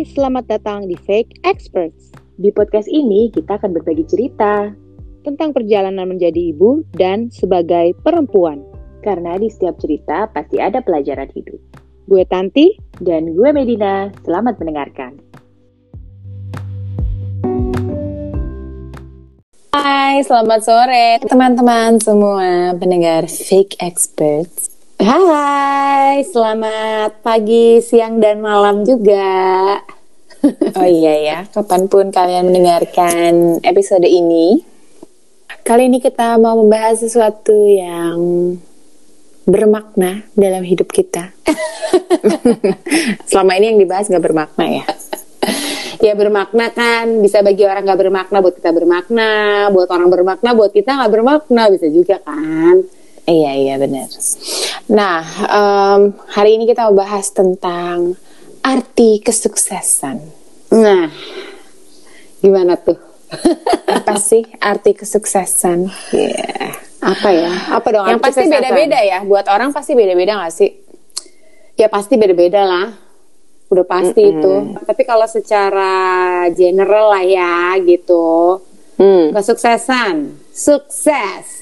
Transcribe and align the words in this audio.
Hai, 0.00 0.08
selamat 0.16 0.48
datang 0.48 0.88
di 0.88 0.96
Fake 0.96 1.44
Experts. 1.44 2.08
Di 2.40 2.48
podcast 2.56 2.88
ini 2.88 3.28
kita 3.36 3.60
akan 3.60 3.76
berbagi 3.76 4.08
cerita 4.08 4.72
tentang 5.28 5.52
perjalanan 5.52 6.08
menjadi 6.08 6.56
ibu 6.56 6.80
dan 6.96 7.28
sebagai 7.28 7.92
perempuan. 8.00 8.64
Karena 9.04 9.36
di 9.36 9.52
setiap 9.52 9.76
cerita 9.76 10.24
pasti 10.32 10.56
ada 10.56 10.80
pelajaran 10.80 11.28
hidup. 11.36 11.60
Gue 12.08 12.24
Tanti 12.24 12.80
dan 13.04 13.36
gue 13.36 13.52
Medina. 13.52 14.08
Selamat 14.24 14.56
mendengarkan. 14.56 15.20
Hai, 19.76 20.24
selamat 20.24 20.60
sore 20.64 21.20
teman-teman 21.28 22.00
semua 22.00 22.72
pendengar 22.72 23.28
Fake 23.28 23.76
Experts. 23.84 24.69
Hai, 25.00 26.20
selamat 26.28 27.24
pagi, 27.24 27.80
siang, 27.80 28.20
dan 28.20 28.44
malam 28.44 28.84
juga. 28.84 29.80
oh 30.76 30.88
iya 30.92 31.14
ya, 31.24 31.38
kapan 31.48 31.88
pun 31.88 32.12
kalian 32.12 32.52
mendengarkan 32.52 33.64
episode 33.64 34.04
ini. 34.04 34.60
Kali 35.64 35.88
ini 35.88 36.04
kita 36.04 36.36
mau 36.36 36.60
membahas 36.60 37.00
sesuatu 37.00 37.64
yang 37.64 38.20
bermakna 39.48 40.20
dalam 40.36 40.68
hidup 40.68 40.92
kita. 40.92 41.32
Selama 43.32 43.56
ini 43.56 43.72
yang 43.72 43.80
dibahas 43.80 44.04
gak 44.12 44.20
bermakna 44.20 44.84
ya. 44.84 44.84
ya 46.04 46.12
bermakna 46.12 46.76
kan 46.76 47.24
bisa 47.24 47.40
bagi 47.40 47.64
orang 47.64 47.88
gak 47.88 48.00
bermakna 48.04 48.44
buat 48.44 48.52
kita 48.52 48.68
bermakna 48.68 49.28
buat 49.72 49.88
orang 49.88 50.12
bermakna 50.12 50.52
buat 50.52 50.76
kita 50.76 50.92
gak 51.00 51.08
bermakna 51.08 51.72
bisa 51.72 51.88
juga 51.88 52.20
kan 52.20 52.84
Iya 53.30 53.52
iya 53.54 53.74
benar. 53.78 54.08
Nah 54.90 55.22
um, 55.46 56.10
hari 56.34 56.58
ini 56.58 56.66
kita 56.66 56.90
mau 56.90 56.98
bahas 57.06 57.30
tentang 57.30 58.18
arti 58.66 59.22
kesuksesan. 59.22 60.18
Nah 60.74 61.06
gimana 62.42 62.74
tuh? 62.74 62.98
Apa 64.02 64.18
sih 64.18 64.42
arti 64.58 64.98
kesuksesan? 64.98 65.86
Yeah. 66.10 66.74
Apa 66.98 67.28
ya? 67.30 67.52
Apa 67.70 67.88
dong? 67.94 68.06
Yang 68.10 68.20
pasti 68.20 68.44
beda-beda 68.50 68.98
ya. 68.98 69.22
Buat 69.22 69.46
orang 69.46 69.70
pasti 69.70 69.94
beda-beda 69.94 70.42
gak 70.42 70.52
sih? 70.52 70.70
Ya 71.78 71.86
pasti 71.86 72.18
beda-beda 72.18 72.66
lah. 72.66 72.90
Udah 73.70 73.86
pasti 73.86 74.26
mm 74.26 74.28
-hmm. 74.28 74.42
itu. 74.42 74.54
Tapi 74.90 75.02
kalau 75.06 75.26
secara 75.30 75.94
general 76.50 77.14
lah 77.14 77.22
ya 77.22 77.78
gitu. 77.78 78.58
Hmm. 79.00 79.32
Kesuksesan, 79.32 80.36
sukses 80.52 81.59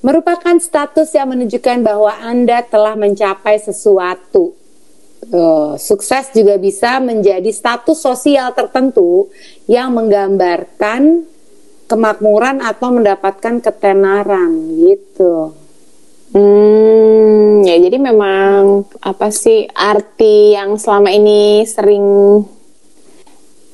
merupakan 0.00 0.56
status 0.56 1.12
yang 1.12 1.32
menunjukkan 1.32 1.84
bahwa 1.84 2.12
Anda 2.20 2.64
telah 2.64 2.96
mencapai 2.96 3.60
sesuatu. 3.60 4.56
Uh, 5.30 5.76
sukses 5.76 6.32
juga 6.32 6.56
bisa 6.56 6.96
menjadi 6.96 7.52
status 7.52 8.00
sosial 8.00 8.56
tertentu 8.56 9.28
yang 9.68 9.92
menggambarkan 9.92 11.28
kemakmuran 11.84 12.64
atau 12.64 12.88
mendapatkan 12.88 13.60
ketenaran 13.60 14.80
gitu. 14.80 15.52
Hmm, 16.32 17.66
ya 17.66 17.76
jadi 17.76 18.00
memang 18.00 18.88
apa 19.04 19.28
sih 19.28 19.68
arti 19.74 20.56
yang 20.56 20.80
selama 20.80 21.12
ini 21.12 21.68
sering 21.68 22.06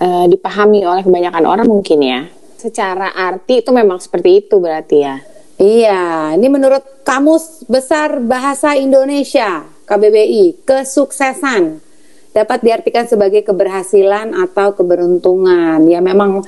uh, 0.02 0.26
dipahami 0.26 0.82
oleh 0.82 1.06
kebanyakan 1.06 1.44
orang 1.46 1.68
mungkin 1.70 2.02
ya. 2.02 2.26
Secara 2.58 3.14
arti 3.14 3.62
itu 3.62 3.70
memang 3.70 4.02
seperti 4.02 4.42
itu 4.42 4.58
berarti 4.58 4.96
ya. 4.98 5.35
Iya, 5.56 6.36
ini 6.36 6.52
menurut 6.52 6.84
Kamus 7.00 7.64
Besar 7.64 8.20
Bahasa 8.20 8.76
Indonesia 8.76 9.64
KBBI, 9.88 10.68
kesuksesan 10.68 11.80
dapat 12.36 12.60
diartikan 12.60 13.08
sebagai 13.08 13.40
keberhasilan 13.40 14.36
atau 14.36 14.76
keberuntungan. 14.76 15.80
Ya 15.88 16.04
memang 16.04 16.44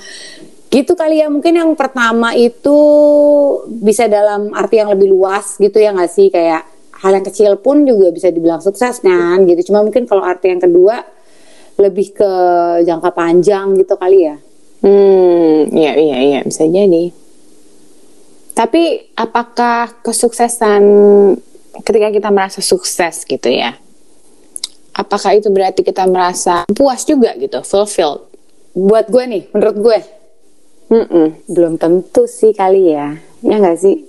gitu 0.68 0.92
kali 0.92 1.24
ya. 1.24 1.32
Mungkin 1.32 1.56
yang 1.56 1.72
pertama 1.72 2.36
itu 2.36 2.76
bisa 3.80 4.04
dalam 4.12 4.52
arti 4.52 4.76
yang 4.76 4.92
lebih 4.92 5.08
luas 5.08 5.56
gitu 5.56 5.80
ya 5.80 5.96
nggak 5.96 6.12
sih 6.12 6.28
kayak 6.28 6.68
hal 7.00 7.16
yang 7.16 7.24
kecil 7.24 7.56
pun 7.56 7.88
juga 7.88 8.12
bisa 8.12 8.28
dibilang 8.28 8.60
sukses 8.60 9.00
kan 9.00 9.48
gitu. 9.48 9.72
Cuma 9.72 9.80
mungkin 9.80 10.04
kalau 10.04 10.20
arti 10.20 10.52
yang 10.52 10.60
kedua 10.60 11.00
lebih 11.80 12.12
ke 12.12 12.32
jangka 12.84 13.10
panjang 13.16 13.72
gitu 13.80 13.96
kali 13.96 14.28
ya. 14.28 14.36
Hmm, 14.84 15.64
iya 15.72 15.96
iya 15.96 16.16
iya 16.20 16.40
bisa 16.44 16.68
jadi. 16.68 17.17
Tapi 18.58 19.14
apakah 19.14 20.02
kesuksesan 20.02 20.82
ketika 21.86 22.10
kita 22.10 22.28
merasa 22.34 22.58
sukses 22.58 23.22
gitu 23.22 23.46
ya? 23.46 23.78
Apakah 24.98 25.38
itu 25.38 25.46
berarti 25.46 25.86
kita 25.86 26.10
merasa 26.10 26.66
puas 26.74 27.06
juga 27.06 27.38
gitu, 27.38 27.62
fulfilled? 27.62 28.26
Buat 28.74 29.14
gue 29.14 29.24
nih, 29.30 29.42
menurut 29.54 29.76
gue, 29.78 29.98
mm 30.90 31.06
-mm, 31.06 31.26
belum 31.46 31.78
tentu 31.78 32.26
sih 32.26 32.50
kali 32.50 32.98
ya, 32.98 33.14
ya 33.46 33.56
nggak 33.62 33.78
sih? 33.78 34.02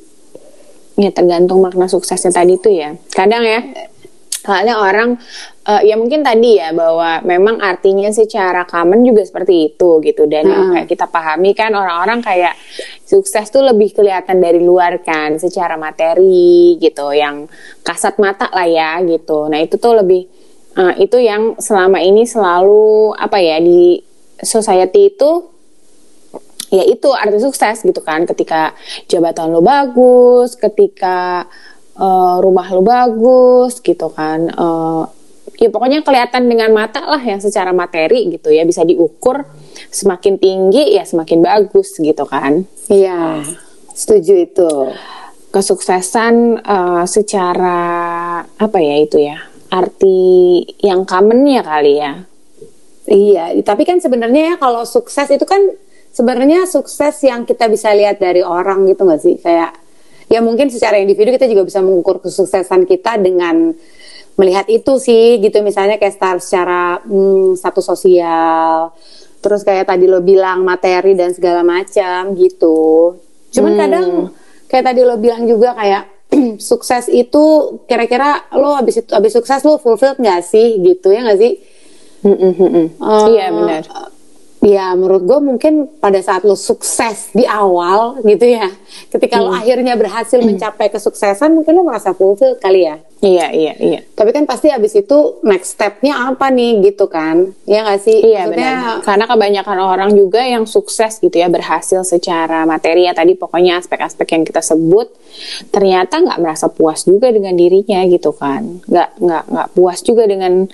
Ya 0.98 1.14
tergantung 1.14 1.62
makna 1.62 1.86
suksesnya 1.86 2.34
tadi 2.34 2.58
tuh 2.58 2.74
ya. 2.74 2.98
Kadang 3.14 3.46
ya, 3.46 3.62
Soalnya 4.40 4.80
orang 4.80 5.20
uh, 5.68 5.82
ya 5.84 6.00
mungkin 6.00 6.24
tadi 6.24 6.56
ya 6.56 6.72
bahwa 6.72 7.20
memang 7.28 7.60
artinya 7.60 8.08
secara 8.08 8.64
common 8.64 9.04
juga 9.04 9.28
seperti 9.28 9.76
itu 9.76 10.00
gitu 10.00 10.32
dan 10.32 10.48
hmm. 10.48 10.54
yang 10.54 10.66
kayak 10.72 10.88
kita 10.88 11.06
pahami 11.12 11.52
kan 11.52 11.76
orang-orang 11.76 12.24
kayak 12.24 12.56
sukses 13.04 13.52
tuh 13.52 13.68
lebih 13.68 13.92
kelihatan 13.92 14.40
dari 14.40 14.64
luar 14.64 15.04
kan 15.04 15.36
secara 15.36 15.76
materi 15.76 16.80
gitu 16.80 17.12
yang 17.12 17.52
kasat 17.84 18.16
mata 18.16 18.48
lah 18.56 18.64
ya 18.64 19.04
gitu. 19.04 19.52
Nah 19.52 19.60
itu 19.60 19.76
tuh 19.76 20.00
lebih 20.00 20.24
uh, 20.80 20.96
itu 20.96 21.20
yang 21.20 21.60
selama 21.60 22.00
ini 22.00 22.24
selalu 22.24 23.12
apa 23.20 23.44
ya 23.44 23.60
di 23.60 24.00
society 24.40 25.12
itu 25.12 25.60
ya 26.70 26.86
itu 26.86 27.10
arti 27.12 27.42
sukses 27.42 27.82
gitu 27.82 28.00
kan 28.06 28.24
ketika 28.30 28.78
jabatan 29.10 29.52
lo 29.52 29.60
bagus, 29.60 30.54
ketika 30.56 31.50
uh, 32.00 32.40
rumah 32.40 32.66
lu 32.72 32.82
bagus 32.82 33.84
gitu 33.84 34.08
kan. 34.16 34.48
Uh, 34.56 35.04
ya 35.60 35.68
pokoknya 35.68 36.02
kelihatan 36.08 36.48
dengan 36.48 36.72
mata 36.72 37.04
lah 37.04 37.20
yang 37.20 37.44
secara 37.44 37.76
materi 37.76 38.32
gitu 38.32 38.50
ya. 38.50 38.64
Bisa 38.64 38.88
diukur 38.88 39.44
semakin 39.92 40.40
tinggi 40.40 40.96
ya 40.96 41.04
semakin 41.04 41.44
bagus 41.44 42.00
gitu 42.00 42.24
kan. 42.24 42.64
Iya 42.88 43.44
setuju 43.92 44.34
itu. 44.48 44.72
Kesuksesan 45.50 46.62
uh, 46.62 47.04
secara 47.10 47.82
apa 48.46 48.78
ya 48.80 48.96
itu 49.02 49.18
ya 49.20 49.38
arti 49.70 50.66
yang 50.82 51.04
commonnya 51.06 51.62
kali 51.62 51.94
ya. 52.00 52.14
Iya 53.10 53.58
tapi 53.66 53.84
kan 53.84 54.00
sebenarnya 54.00 54.54
ya 54.54 54.56
kalau 54.62 54.86
sukses 54.86 55.28
itu 55.34 55.44
kan 55.44 55.60
sebenarnya 56.14 56.70
sukses 56.70 57.22
yang 57.26 57.46
kita 57.46 57.66
bisa 57.70 57.94
lihat 57.94 58.22
dari 58.22 58.46
orang 58.46 58.86
gitu 58.86 59.10
gak 59.10 59.22
sih? 59.22 59.42
Kayak 59.42 59.74
ya 60.30 60.40
mungkin 60.46 60.70
secara 60.70 61.02
individu 61.02 61.34
kita 61.34 61.50
juga 61.50 61.66
bisa 61.66 61.82
mengukur 61.82 62.22
kesuksesan 62.22 62.86
kita 62.86 63.18
dengan 63.18 63.74
melihat 64.38 64.70
itu 64.72 64.96
sih 65.02 65.42
gitu. 65.44 65.60
Misalnya 65.66 65.98
kayak 65.98 66.16
start 66.16 66.40
secara 66.40 67.02
hmm, 67.04 67.58
status 67.60 67.86
sosial. 67.86 68.94
Terus 69.44 69.66
kayak 69.66 69.90
tadi 69.90 70.06
lo 70.06 70.22
bilang 70.22 70.64
materi 70.64 71.18
dan 71.18 71.34
segala 71.34 71.66
macam 71.66 72.38
gitu. 72.38 73.18
Cuman 73.52 73.74
hmm. 73.76 73.82
kadang 73.82 74.08
kayak 74.70 74.86
tadi 74.94 75.02
lo 75.04 75.18
bilang 75.18 75.44
juga 75.50 75.74
kayak 75.76 76.04
sukses 76.70 77.10
itu 77.10 77.44
kira-kira 77.90 78.46
lo 78.54 78.78
habis 78.78 79.02
itu 79.02 79.12
habis 79.12 79.34
sukses 79.34 79.66
lo 79.66 79.82
fulfilled 79.82 80.22
nggak 80.22 80.46
sih 80.46 80.78
gitu 80.80 81.10
ya 81.10 81.26
nggak 81.26 81.40
sih? 81.42 81.54
Mm 82.20 82.36
-mm. 82.36 82.86
Uh, 83.00 83.28
iya 83.32 83.48
benar 83.48 83.88
ya 84.60 84.92
menurut 84.92 85.24
gue 85.24 85.40
mungkin 85.40 85.74
pada 86.04 86.20
saat 86.20 86.44
lo 86.44 86.60
sukses 86.60 87.32
di 87.32 87.48
awal 87.48 88.20
gitu 88.28 88.44
ya 88.44 88.68
ketika 89.08 89.40
hmm. 89.40 89.44
lo 89.48 89.52
akhirnya 89.56 89.96
berhasil 89.96 90.36
hmm. 90.40 90.48
mencapai 90.56 90.92
kesuksesan 90.92 91.56
mungkin 91.56 91.80
lo 91.80 91.88
merasa 91.88 92.12
fulfill 92.12 92.60
kali 92.60 92.88
ya. 92.88 93.00
Iya 93.20 93.52
iya 93.52 93.74
iya. 93.84 94.00
Tapi 94.16 94.32
kan 94.32 94.48
pasti 94.48 94.72
abis 94.72 94.96
itu 94.96 95.44
next 95.44 95.76
stepnya 95.76 96.32
apa 96.32 96.48
nih 96.48 96.80
gitu 96.88 97.12
kan? 97.12 97.52
Ya 97.68 97.84
gak 97.84 98.00
sih? 98.08 98.16
Iya 98.16 98.48
Maksudnya, 98.48 98.72
benar. 98.80 99.04
Karena 99.04 99.26
kebanyakan 99.28 99.78
orang 99.84 100.12
juga 100.16 100.40
yang 100.40 100.64
sukses 100.64 101.20
gitu 101.20 101.36
ya 101.36 101.52
berhasil 101.52 102.00
secara 102.08 102.64
materi 102.64 103.12
ya. 103.12 103.12
Tadi 103.12 103.36
pokoknya 103.36 103.84
aspek-aspek 103.84 104.40
yang 104.40 104.44
kita 104.48 104.64
sebut 104.64 105.12
ternyata 105.68 106.16
nggak 106.24 106.40
merasa 106.40 106.72
puas 106.72 107.04
juga 107.04 107.28
dengan 107.28 107.60
dirinya 107.60 108.08
gitu 108.08 108.32
kan. 108.32 108.80
Nggak 108.88 109.10
nggak 109.20 109.44
nggak 109.52 109.68
puas 109.76 110.00
juga 110.00 110.24
dengan 110.24 110.72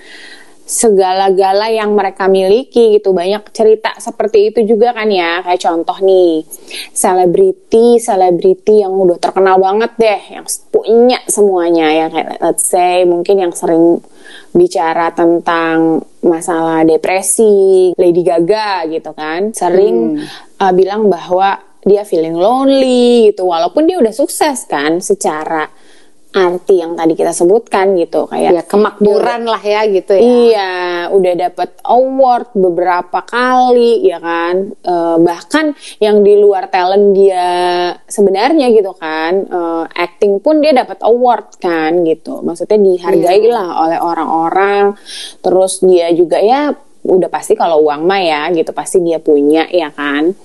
segala-gala 0.66 1.70
yang 1.70 1.94
mereka 1.94 2.26
miliki 2.26 2.98
gitu. 2.98 3.14
Banyak 3.14 3.54
cerita 3.54 3.94
seperti 4.02 4.50
itu 4.50 4.66
juga 4.66 4.90
kan 4.90 5.06
ya. 5.06 5.40
Kayak 5.46 5.62
contoh 5.62 5.96
nih 6.02 6.42
selebriti 6.90 8.02
selebriti 8.02 8.82
yang 8.82 8.90
udah 8.92 9.16
terkenal 9.22 9.62
banget 9.62 9.94
deh 9.94 10.20
yang 10.34 10.44
punya 10.74 11.22
semuanya 11.30 11.86
ya. 11.94 12.06
Kayak 12.10 12.28
let's 12.42 12.66
say 12.66 13.06
mungkin 13.06 13.46
yang 13.46 13.54
sering 13.54 14.02
bicara 14.50 15.14
tentang 15.14 16.02
masalah 16.26 16.82
depresi 16.82 17.94
Lady 17.94 18.26
Gaga 18.26 18.90
gitu 18.90 19.14
kan. 19.14 19.54
Sering 19.54 20.18
hmm. 20.18 20.58
uh, 20.58 20.72
bilang 20.74 21.06
bahwa 21.06 21.62
dia 21.86 22.02
feeling 22.02 22.34
lonely 22.34 23.30
gitu. 23.30 23.46
Walaupun 23.46 23.86
dia 23.86 24.02
udah 24.02 24.10
sukses 24.10 24.66
kan 24.66 24.98
secara 24.98 25.70
arti 26.36 26.84
yang 26.84 26.92
tadi 26.92 27.16
kita 27.16 27.32
sebutkan 27.32 27.96
gitu 27.96 28.28
kayak 28.28 28.52
ya 28.52 28.62
kemakmuran 28.68 29.48
lah 29.48 29.62
ya 29.64 29.88
gitu 29.88 30.12
ya. 30.12 30.20
Iya 30.20 30.72
udah 31.08 31.32
dapat 31.48 31.80
award 31.80 32.52
beberapa 32.52 33.24
kali 33.24 34.04
ya 34.04 34.20
kan? 34.20 34.76
Eh, 34.76 35.16
bahkan 35.24 35.72
yang 35.96 36.20
di 36.20 36.36
luar 36.36 36.68
talent 36.68 37.16
dia 37.16 37.48
sebenarnya 38.04 38.68
gitu 38.68 38.92
kan 38.92 39.48
eh, 39.48 39.84
acting 39.96 40.44
pun 40.44 40.60
dia 40.60 40.76
dapat 40.76 41.00
award 41.00 41.56
kan 41.56 42.04
gitu. 42.04 42.44
Maksudnya 42.44 42.76
dihargai 42.76 43.40
Iya. 43.40 43.56
lah 43.56 43.68
oleh 43.88 43.98
orang-orang. 43.98 44.84
Terus 45.40 45.80
dia 45.80 46.12
juga 46.12 46.36
ya 46.36 46.76
udah 47.00 47.30
pasti 47.32 47.56
kalau 47.56 47.80
uang 47.80 48.04
mah 48.04 48.20
ya 48.20 48.42
gitu 48.52 48.76
pasti 48.76 49.00
dia 49.00 49.16
punya 49.24 49.64
ya 49.72 49.88
kan? 49.88 50.36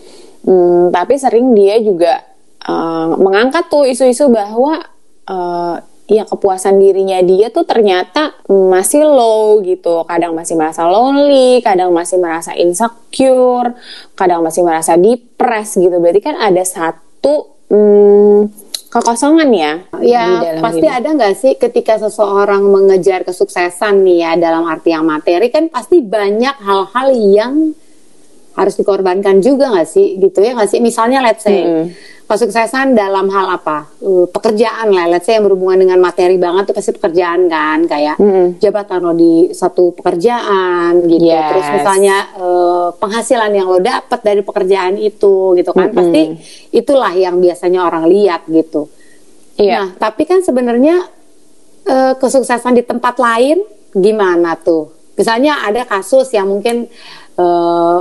Hmm, 0.48 0.88
tapi 0.90 1.20
sering 1.20 1.52
dia 1.52 1.84
juga 1.84 2.24
eh, 2.64 3.08
mengangkat 3.20 3.68
tuh 3.68 3.84
isu-isu 3.84 4.32
bahwa 4.32 4.80
eh, 5.26 5.76
ya 6.12 6.28
kepuasan 6.28 6.76
dirinya 6.76 7.24
dia 7.24 7.48
tuh 7.48 7.64
ternyata 7.64 8.36
masih 8.52 9.08
low 9.08 9.64
gitu. 9.64 10.04
Kadang 10.04 10.36
masih 10.36 10.60
merasa 10.60 10.84
lonely 10.84 11.64
kadang 11.64 11.96
masih 11.96 12.20
merasa 12.20 12.52
insecure 12.52 13.72
kadang 14.14 14.44
masih 14.44 14.62
merasa 14.62 15.00
depres 15.00 15.80
gitu. 15.80 15.96
Berarti 16.04 16.20
kan 16.20 16.36
ada 16.36 16.60
satu 16.68 17.56
hmm, 17.72 18.52
kekosongan 18.92 19.50
ya 19.56 19.74
Ya 20.04 20.60
pasti 20.60 20.84
hidup. 20.84 21.00
ada 21.00 21.10
nggak 21.16 21.36
sih 21.40 21.54
ketika 21.56 21.96
seseorang 21.96 22.60
mengejar 22.60 23.24
kesuksesan 23.24 24.04
nih 24.04 24.18
ya 24.20 24.32
dalam 24.36 24.68
arti 24.68 24.92
yang 24.92 25.08
materi? 25.08 25.48
Kan 25.48 25.72
pasti 25.72 26.04
banyak 26.04 26.60
hal-hal 26.60 27.08
yang 27.16 27.54
harus 28.52 28.76
dikorbankan 28.76 29.40
juga 29.40 29.72
nggak 29.72 29.88
sih? 29.88 30.20
Gitu 30.20 30.44
ya 30.44 30.60
nggak 30.60 30.68
sih? 30.68 30.84
Misalnya 30.84 31.24
let's 31.24 31.48
say 31.48 31.64
Mm-mm. 31.64 31.96
Kesuksesan 32.32 32.96
dalam 32.96 33.28
hal 33.28 33.48
apa 33.52 33.92
Eh, 34.00 34.26
pekerjaan 34.26 34.90
lah 34.90 35.06
let's 35.06 35.28
say 35.28 35.36
yang 35.36 35.46
berhubungan 35.46 35.78
dengan 35.78 36.00
materi 36.00 36.36
banget 36.36 36.66
tuh 36.66 36.74
pasti 36.74 36.92
pekerjaan 36.92 37.46
kan 37.46 37.86
kayak 37.86 38.16
Mm-mm. 38.18 38.58
jabatan 38.58 39.00
lo 39.00 39.14
di 39.14 39.52
satu 39.52 39.92
pekerjaan 39.92 41.06
gitu 41.06 41.22
Yes. 41.22 41.48
terus 41.52 41.68
misalnya 41.76 42.18
eh, 42.34 42.88
penghasilan 42.96 43.52
yang 43.52 43.68
lo 43.68 43.78
dapat 43.78 44.20
dari 44.22 44.42
pekerjaan 44.42 44.96
itu 44.96 45.54
gitu 45.54 45.70
kan 45.70 45.88
Mm-mm. 45.88 45.98
pasti 45.98 46.22
itulah 46.72 47.12
yang 47.12 47.38
biasanya 47.38 47.84
orang 47.84 48.08
lihat 48.08 48.48
gitu 48.48 48.88
Iya. 49.54 49.78
Nah, 49.78 49.88
tapi 50.00 50.24
kan 50.24 50.40
sebenarnya 50.40 51.06
eh, 51.84 52.14
kesuksesan 52.16 52.74
di 52.74 52.82
tempat 52.82 53.16
lain 53.16 53.62
gimana 53.92 54.56
tuh? 54.56 54.90
Misalnya 55.14 55.62
ada 55.62 55.84
kasus 55.84 56.32
yang 56.32 56.48
mungkin 56.48 56.88
eh 57.36 58.00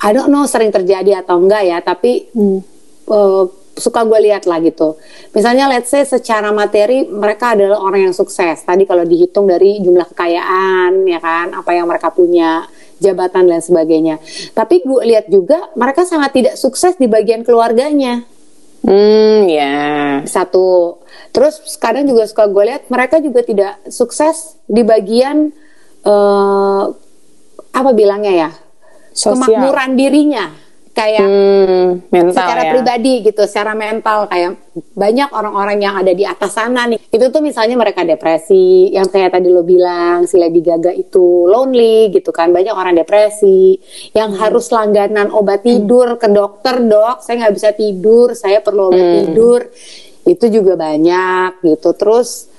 I 0.00 0.10
don't 0.10 0.28
know 0.28 0.44
sering 0.44 0.70
terjadi 0.70 1.20
atau 1.20 1.36
enggak 1.36 1.62
ya, 1.62 1.78
tapi 1.80 2.28
Hmm. 2.30 2.60
eh, 3.06 3.44
suka 3.76 4.02
gue 4.04 4.18
lihat 4.30 4.44
lah 4.46 4.58
gitu. 4.62 4.98
Misalnya 5.34 5.70
let's 5.70 5.90
say 5.90 6.02
secara 6.06 6.50
materi 6.50 7.06
mereka 7.06 7.54
adalah 7.54 7.80
orang 7.80 8.10
yang 8.10 8.14
sukses. 8.16 8.62
Tadi 8.62 8.84
kalau 8.84 9.06
dihitung 9.06 9.46
dari 9.46 9.78
jumlah 9.80 10.10
kekayaan 10.14 11.06
ya 11.06 11.18
kan, 11.22 11.54
apa 11.54 11.70
yang 11.74 11.86
mereka 11.86 12.10
punya, 12.10 12.66
jabatan 13.00 13.48
dan 13.48 13.60
sebagainya. 13.64 14.20
Tapi 14.52 14.84
gue 14.84 15.02
lihat 15.08 15.26
juga 15.32 15.72
mereka 15.78 16.04
sangat 16.04 16.36
tidak 16.36 16.54
sukses 16.60 16.94
di 17.00 17.06
bagian 17.06 17.42
keluarganya 17.46 18.24
Hmm, 18.80 19.44
ya. 19.44 20.24
satu 20.24 20.96
terus 21.36 21.60
kadang 21.76 22.08
juga 22.08 22.24
suka 22.24 22.48
gue 22.48 22.64
lihat 22.64 22.88
mereka 22.88 23.20
juga 23.20 23.44
tidak 23.44 23.76
sukses 23.92 24.56
di 24.64 24.80
bagian 24.80 25.52
eh 26.00 26.84
apa 27.76 27.90
bilangnya 27.92 28.32
ya 28.32 28.50
Sosial. 29.12 29.36
kemakmuran 29.36 30.00
dirinya 30.00 30.48
kayak 30.90 31.22
Hmm, 31.22 32.02
mental 32.10 32.34
secara 32.34 32.62
ya. 32.66 32.70
pribadi 32.74 33.14
gitu, 33.22 33.42
secara 33.46 33.72
mental 33.72 34.26
kayak 34.26 34.58
banyak 34.92 35.30
orang-orang 35.30 35.78
yang 35.80 35.94
ada 35.94 36.10
di 36.10 36.26
atas 36.26 36.52
sana 36.52 36.84
nih. 36.86 36.98
Itu 37.08 37.30
tuh 37.30 37.40
misalnya 37.40 37.78
mereka 37.78 38.02
depresi, 38.02 38.90
yang 38.90 39.06
kayak 39.06 39.32
tadi 39.32 39.48
lo 39.48 39.62
bilang 39.62 40.26
si 40.26 40.34
Lady 40.34 40.58
Gaga 40.60 40.90
itu 40.90 41.46
lonely 41.46 42.10
gitu 42.10 42.30
kan. 42.30 42.50
Banyak 42.50 42.74
orang 42.74 42.98
depresi 42.98 43.78
yang 44.12 44.34
Hmm. 44.34 44.40
harus 44.42 44.66
langganan 44.68 45.30
obat 45.30 45.62
tidur 45.62 46.18
ke 46.18 46.26
dokter, 46.26 46.82
Dok. 46.82 47.22
Saya 47.22 47.46
nggak 47.46 47.54
bisa 47.54 47.70
tidur, 47.70 48.34
saya 48.34 48.58
perlu 48.58 48.90
obat 48.90 49.00
Hmm. 49.00 49.14
tidur. 49.24 49.60
Itu 50.22 50.50
juga 50.50 50.74
banyak 50.74 51.64
gitu. 51.64 51.94
Terus 51.94 52.50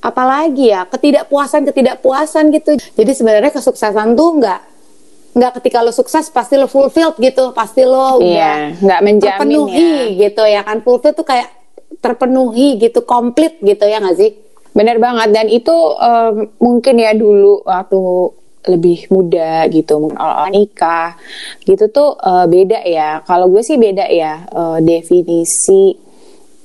apalagi 0.00 0.72
ya 0.72 0.84
ketidakpuasan 0.84 1.64
ketidakpuasan 1.64 2.48
gitu. 2.52 2.76
Jadi 2.76 3.12
sebenarnya 3.12 3.52
kesuksesan 3.52 4.16
tuh 4.16 4.40
nggak 4.40 4.60
nggak 5.30 5.62
ketika 5.62 5.78
lo 5.80 5.94
sukses 5.94 6.26
pasti 6.28 6.58
lo 6.58 6.66
fulfilled 6.66 7.14
gitu, 7.18 7.54
pasti 7.54 7.86
lo 7.86 8.18
udah 8.18 8.26
Iya, 8.26 8.52
nggak 8.82 9.00
menjamin 9.00 9.20
terpenuhi 9.22 9.90
ya. 10.16 10.20
gitu 10.26 10.42
ya 10.42 10.60
kan. 10.66 10.82
Fulfill 10.82 11.14
tuh 11.14 11.22
kayak 11.22 11.48
terpenuhi 12.00 12.78
gitu 12.78 13.02
komplit 13.02 13.58
gitu 13.62 13.84
ya 13.86 14.02
nggak 14.02 14.16
sih? 14.18 14.30
Bener 14.70 14.98
banget. 14.98 15.30
Dan 15.30 15.46
itu 15.46 15.74
em, 15.98 16.50
mungkin 16.58 16.94
ya 16.98 17.14
dulu 17.14 17.62
waktu 17.62 18.00
lebih 18.60 19.08
muda 19.08 19.64
gitu 19.72 19.96
mungkin 19.96 20.20
awal 20.20 20.52
nikah 20.52 21.16
gitu 21.64 21.88
tuh 21.88 22.18
eh, 22.18 22.46
beda 22.46 22.80
ya. 22.84 23.22
Kalau 23.22 23.46
gue 23.48 23.62
sih 23.62 23.78
beda 23.78 24.06
ya 24.06 24.44
eh, 24.46 24.78
definisi 24.82 25.94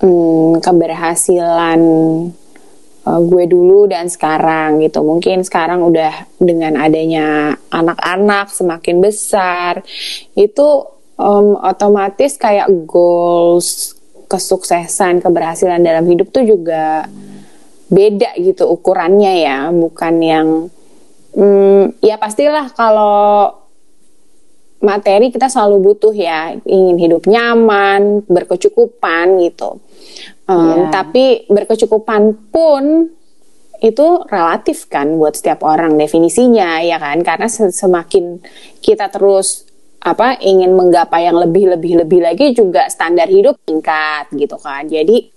hmm, 0.02 0.60
keberhasilan 0.60 1.80
eh, 3.06 3.22
gue 3.22 3.44
dulu 3.46 3.86
dan 3.88 4.10
sekarang 4.10 4.82
gitu. 4.82 5.06
Mungkin 5.06 5.46
sekarang 5.46 5.86
udah 5.86 6.26
dengan 6.42 6.76
adanya 6.82 7.56
anak-anak 7.70 8.50
semakin 8.52 8.98
besar 9.00 9.86
itu 10.34 10.68
em, 11.18 11.48
otomatis 11.62 12.36
kayak 12.36 12.68
goals 12.90 13.96
kesuksesan 14.26 15.22
keberhasilan 15.22 15.86
dalam 15.86 16.06
hidup 16.10 16.34
tuh 16.34 16.44
juga 16.44 17.06
beda 17.90 18.34
gitu 18.42 18.66
ukurannya 18.68 19.34
ya. 19.46 19.60
Bukan 19.70 20.14
yang 20.20 20.48
hmm, 21.38 22.02
ya 22.02 22.18
pastilah 22.18 22.74
kalau 22.74 23.54
materi 24.82 25.30
kita 25.30 25.48
selalu 25.48 25.94
butuh 25.94 26.14
ya. 26.14 26.58
Ingin 26.66 26.98
hidup 26.98 27.30
nyaman 27.30 28.26
berkecukupan 28.26 29.40
gitu 29.46 29.78
Um, 30.46 30.88
Iya. 30.88 30.94
tapi 30.94 31.26
berkecukupan 31.50 32.54
pun 32.54 33.10
itu 33.82 34.08
relatif 34.32 34.88
kan 34.88 35.18
buat 35.20 35.36
setiap 35.36 35.66
orang 35.66 35.98
definisinya 35.98 36.80
ya 36.80 36.96
kan 36.96 37.20
karena 37.22 37.50
se- 37.52 37.76
semakin 37.76 38.40
kita 38.80 39.12
terus 39.12 39.68
apa 40.00 40.38
ingin 40.38 40.78
menggapai 40.78 41.26
yang 41.26 41.36
lebih 41.36 41.76
lebih 41.76 42.06
lebih 42.06 42.22
lagi 42.22 42.54
juga 42.54 42.86
standar 42.88 43.26
hidup 43.26 43.58
tingkat 43.66 44.30
gitu 44.32 44.56
kan 44.62 44.86
jadi 44.86 45.28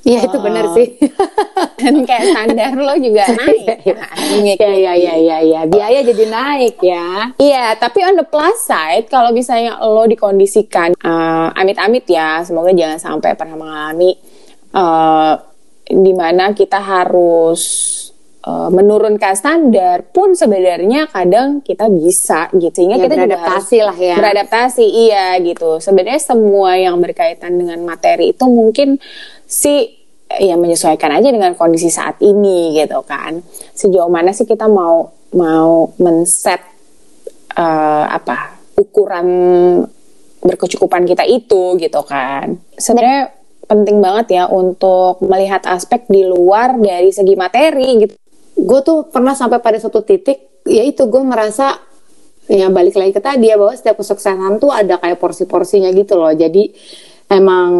Iya 0.00 0.24
itu 0.24 0.38
benar 0.40 0.64
sih. 0.72 0.96
kan 1.80 1.94
kayak 2.08 2.24
standar 2.32 2.72
lo 2.72 2.94
juga 2.96 3.28
naik 3.36 3.60
kan, 3.84 4.00
ya 4.40 4.56
ya 4.56 4.92
ya 4.96 5.14
ya 5.16 5.38
ya 5.44 5.60
biaya 5.68 6.00
jadi 6.00 6.24
naik 6.24 6.76
ya. 6.80 7.36
Iya, 7.36 7.76
tapi 7.76 8.00
on 8.08 8.16
the 8.16 8.24
plus 8.24 8.64
side, 8.64 9.12
kalau 9.12 9.28
misalnya 9.28 9.76
lo 9.84 10.08
dikondisikan, 10.08 10.96
eh, 10.96 11.48
amit-amit 11.52 12.08
ya, 12.08 12.40
semoga 12.40 12.72
jangan 12.72 12.96
sampai 12.96 13.36
pernah 13.36 13.56
mengalami 13.60 14.16
eh, 14.72 15.34
di 15.90 16.12
mana 16.16 16.54
kita 16.56 16.80
harus 16.80 17.60
eh, 18.40 18.68
menurunkan 18.72 19.32
standar, 19.36 20.04
pun 20.08 20.32
sebenarnya 20.32 21.08
kadang 21.08 21.60
kita 21.60 21.88
bisa 21.88 22.48
gitu, 22.56 22.72
sehingga 22.72 22.96
Ya, 22.96 23.04
kita 23.04 23.14
juga 23.14 23.26
beradaptasi 23.36 23.78
lah 23.84 23.96
ya. 23.96 24.16
beradaptasi, 24.16 24.84
iya 24.86 25.26
gitu. 25.40 25.76
Sebenarnya 25.78 26.20
semua 26.20 26.76
yang 26.80 26.96
berkaitan 27.00 27.56
dengan 27.60 27.80
materi 27.84 28.32
itu 28.32 28.44
mungkin 28.48 28.96
sih 29.44 29.98
ya 30.30 30.54
menyesuaikan 30.54 31.10
aja 31.10 31.26
dengan 31.34 31.58
kondisi 31.58 31.90
saat 31.90 32.16
ini 32.22 32.78
gitu 32.78 33.02
kan. 33.02 33.42
Sejauh 33.74 34.06
mana 34.06 34.30
sih 34.30 34.46
kita 34.46 34.70
mau 34.70 35.10
mau 35.34 35.90
men-set 35.98 36.62
eh, 37.54 38.04
apa 38.06 38.56
ukuran 38.78 39.26
berkecukupan 40.40 41.04
kita 41.04 41.26
itu 41.28 41.76
gitu 41.76 42.00
kan. 42.06 42.56
Sebenarnya 42.72 43.36
penting 43.66 44.02
banget 44.02 44.26
ya 44.34 44.44
untuk 44.50 45.22
melihat 45.22 45.62
aspek 45.68 46.02
di 46.10 46.26
luar 46.26 46.74
dari 46.80 47.12
segi 47.12 47.34
materi 47.38 48.02
gitu. 48.02 48.14
Gue 48.60 48.80
tuh 48.84 49.08
pernah 49.08 49.32
sampai 49.32 49.58
pada 49.64 49.80
suatu 49.80 50.04
titik 50.04 50.62
yaitu 50.68 51.08
gue 51.08 51.22
merasa 51.24 51.80
ya 52.50 52.68
balik 52.68 52.98
lagi 52.98 53.16
ke 53.16 53.22
tadi 53.22 53.48
ya 53.48 53.56
bahwa 53.56 53.72
setiap 53.72 54.02
kesuksesan 54.02 54.60
tuh 54.60 54.68
ada 54.74 55.00
kayak 55.00 55.16
porsi-porsinya 55.16 55.88
gitu 55.96 56.20
loh. 56.20 56.32
Jadi 56.34 56.68
emang 57.30 57.70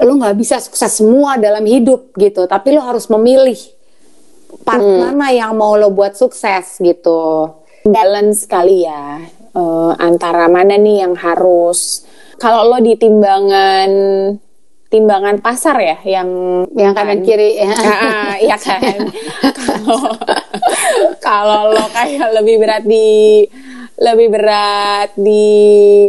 lu 0.00 0.12
nggak 0.16 0.36
bisa 0.38 0.56
sukses 0.56 1.04
semua 1.04 1.36
dalam 1.36 1.60
hidup 1.68 2.16
gitu 2.16 2.48
tapi 2.48 2.72
lu 2.72 2.80
harus 2.80 3.04
memilih 3.12 3.58
part 4.64 4.80
mana 4.80 5.28
yang 5.28 5.52
mau 5.52 5.76
lo 5.76 5.92
buat 5.92 6.16
sukses 6.16 6.80
gitu. 6.80 7.52
Balance 7.84 8.48
kali 8.48 8.84
ya 8.88 9.20
eh, 9.56 9.92
antara 10.00 10.48
mana 10.48 10.80
nih 10.80 11.04
yang 11.04 11.14
harus 11.16 12.08
kalau 12.40 12.72
lo 12.72 12.78
di 12.80 12.96
timbangan 12.96 13.90
timbangan 14.90 15.38
pasar 15.38 15.78
ya 15.78 15.96
yang 16.02 16.28
yang 16.74 16.92
kanan 16.92 17.22
kiri 17.22 17.62
ya. 17.62 17.70
Ah, 17.70 18.34
iya 18.42 18.58
kan. 18.58 18.82
Kalau 19.70 20.18
kalau 21.22 21.70
lo 21.70 21.86
kayak 21.94 22.28
lebih 22.42 22.56
berat 22.58 22.82
di 22.82 23.46
lebih 24.00 24.32
berat 24.32 25.12
di 25.14 25.46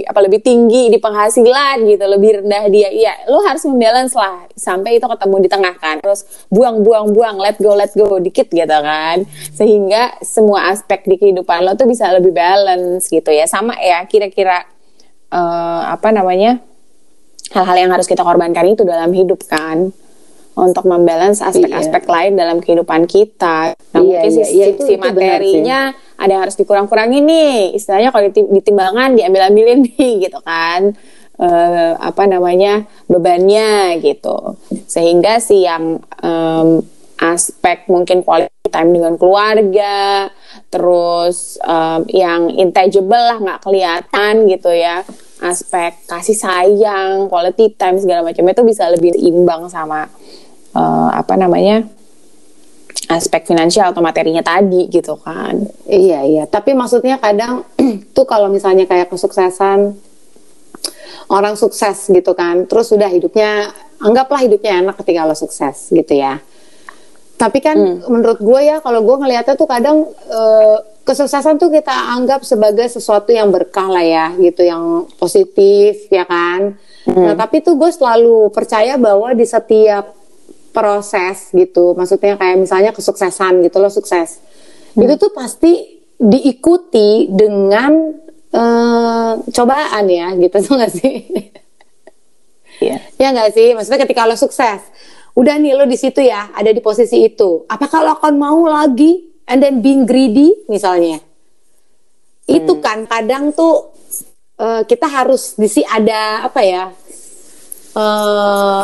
apa 0.07 0.19
lebih 0.23 0.39
tinggi 0.39 0.87
di 0.87 0.95
penghasilan 0.95 1.83
gitu 1.83 2.07
lebih 2.07 2.39
rendah 2.39 2.71
dia 2.71 2.87
iya 2.87 3.13
lu 3.27 3.43
harus 3.43 3.67
membalance 3.67 4.15
lah 4.15 4.47
sampai 4.55 4.97
itu 4.97 5.05
ketemu 5.05 5.35
di 5.45 5.49
tengah 5.51 5.75
kan. 5.77 6.01
Terus 6.01 6.25
buang 6.49 6.81
buang 6.81 7.13
buang 7.13 7.37
let 7.37 7.61
go 7.61 7.77
let 7.77 7.93
go 7.93 8.17
dikit 8.17 8.49
gitu 8.49 8.77
kan. 8.81 9.27
Sehingga 9.53 10.17
semua 10.25 10.73
aspek 10.73 11.05
di 11.05 11.21
kehidupan 11.21 11.61
lo 11.61 11.77
tuh 11.77 11.85
bisa 11.85 12.09
lebih 12.09 12.33
balance 12.33 13.11
gitu 13.11 13.29
ya. 13.29 13.45
Sama 13.45 13.77
ya 13.77 14.01
kira-kira 14.09 14.65
uh, 15.29 15.93
apa 15.93 16.09
namanya 16.09 16.70
hal-hal 17.51 17.77
yang 17.77 17.91
harus 17.91 18.07
kita 18.07 18.23
korbankan 18.23 18.71
itu 18.71 18.87
dalam 18.87 19.11
hidup 19.11 19.43
kan 19.47 19.91
untuk 20.51 20.83
membalance 20.83 21.39
aspek-aspek 21.39 22.03
iya. 22.05 22.11
lain 22.11 22.31
dalam 22.35 22.57
kehidupan 22.59 23.07
kita. 23.07 23.71
Nah, 23.71 23.99
iya, 24.03 24.19
mungkin 24.19 24.31
iya, 24.35 24.45
si, 24.45 24.51
iya, 24.51 24.65
itu, 24.75 24.83
si 24.83 24.93
materinya 24.99 25.95
ada 26.19 26.31
yang 26.31 26.43
harus 26.43 26.59
dikurang-kurangin 26.59 27.23
nih. 27.23 27.75
Istilahnya 27.75 28.11
kalau 28.11 28.27
ditimbangan 28.29 29.15
diambil-ambilin 29.15 29.79
nih 29.95 30.27
gitu 30.27 30.39
kan. 30.43 30.95
Uh, 31.41 31.97
apa 31.97 32.29
namanya 32.29 32.85
bebannya 33.09 33.97
gitu. 34.03 34.59
Sehingga 34.85 35.41
si 35.41 35.65
yang 35.65 35.97
um, 36.21 36.85
aspek 37.17 37.89
mungkin 37.89 38.21
quality 38.21 38.69
time 38.69 38.93
dengan 38.93 39.17
keluarga, 39.17 40.29
terus 40.69 41.57
um, 41.65 42.05
yang 42.13 42.53
intangible 42.53 43.17
lah 43.17 43.41
nggak 43.41 43.61
kelihatan 43.65 44.33
gitu 44.53 44.69
ya 44.69 45.01
aspek 45.41 45.97
kasih 46.05 46.37
sayang, 46.37 47.25
quality 47.25 47.73
time 47.73 47.97
segala 47.97 48.21
macam 48.21 48.45
itu 48.45 48.61
bisa 48.61 48.85
lebih 48.93 49.17
imbang 49.17 49.65
sama 49.73 50.05
uh, 50.77 51.09
apa 51.09 51.33
namanya 51.33 51.81
aspek 53.09 53.43
finansial 53.49 53.91
atau 53.91 53.99
materinya 54.05 54.45
tadi 54.45 54.87
gitu 54.87 55.17
kan. 55.17 55.57
Iya 55.89 56.23
iya, 56.23 56.43
tapi 56.45 56.77
maksudnya 56.77 57.17
kadang 57.17 57.65
tuh 58.15 58.23
kalau 58.29 58.47
misalnya 58.47 58.85
kayak 58.85 59.09
kesuksesan 59.09 59.97
orang 61.27 61.55
sukses 61.57 62.07
gitu 62.07 62.31
kan, 62.37 62.69
terus 62.69 62.93
sudah 62.93 63.09
hidupnya 63.09 63.73
anggaplah 63.99 64.45
hidupnya 64.45 64.79
enak 64.85 64.95
ketika 65.01 65.25
lo 65.25 65.33
sukses 65.33 65.89
gitu 65.89 66.13
ya. 66.13 66.37
Tapi 67.41 67.57
kan 67.57 67.73
hmm. 67.73 68.05
menurut 68.05 68.37
gue 68.37 68.61
ya 68.61 68.77
kalau 68.85 69.01
gue 69.01 69.15
ngelihatnya 69.17 69.57
tuh 69.57 69.65
kadang 69.65 70.05
uh, 70.29 70.77
kesuksesan 71.01 71.57
tuh 71.57 71.73
kita 71.73 71.91
anggap 71.91 72.45
sebagai 72.45 72.85
sesuatu 72.85 73.33
yang 73.33 73.49
berkah 73.49 73.89
lah 73.89 74.05
ya 74.05 74.33
gitu, 74.37 74.61
yang 74.61 75.09
positif 75.17 76.07
ya 76.13 76.23
kan. 76.25 76.77
Hmm. 77.09 77.25
Nah 77.25 77.35
tapi 77.35 77.65
tuh 77.65 77.73
gue 77.77 77.89
selalu 77.89 78.53
percaya 78.53 78.95
bahwa 79.01 79.33
di 79.33 79.45
setiap 79.45 80.21
proses 80.71 81.51
gitu 81.51 81.93
maksudnya 81.93 82.39
kayak 82.39 82.57
misalnya 82.63 82.91
kesuksesan 82.95 83.59
gitu 83.67 83.77
loh 83.77 83.91
sukses 83.91 84.39
hmm. 84.95 85.03
itu 85.03 85.13
tuh 85.19 85.31
pasti 85.35 86.01
diikuti 86.17 87.27
dengan 87.29 88.15
uh, 88.55 89.33
cobaan 89.51 90.05
ya 90.07 90.31
gitu 90.39 90.57
tuh 90.65 90.75
gak 90.79 90.91
sih 90.95 91.17
yeah. 92.79 92.99
ya 93.19 93.35
nggak 93.35 93.51
sih 93.53 93.75
maksudnya 93.75 94.01
ketika 94.07 94.25
lo 94.25 94.39
sukses 94.39 94.81
udah 95.35 95.55
nih 95.59 95.75
lo 95.75 95.85
di 95.87 95.99
situ 95.99 96.23
ya 96.23 96.51
ada 96.55 96.71
di 96.71 96.79
posisi 96.79 97.27
itu 97.27 97.67
apakah 97.67 97.99
lo 98.03 98.11
akan 98.19 98.33
mau 98.35 98.63
lagi 98.67 99.30
and 99.51 99.59
then 99.59 99.83
being 99.83 100.07
greedy 100.07 100.55
misalnya 100.71 101.19
hmm. 101.19 102.55
itu 102.55 102.73
kan 102.79 103.03
kadang 103.03 103.51
tuh 103.51 103.91
uh, 104.55 104.87
kita 104.87 105.11
harus 105.11 105.59
di 105.59 105.67
ada 105.83 106.47
apa 106.47 106.61
ya 106.63 106.83
uh, 107.95 108.81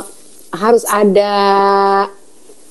harus 0.51 0.83
ada 0.87 1.33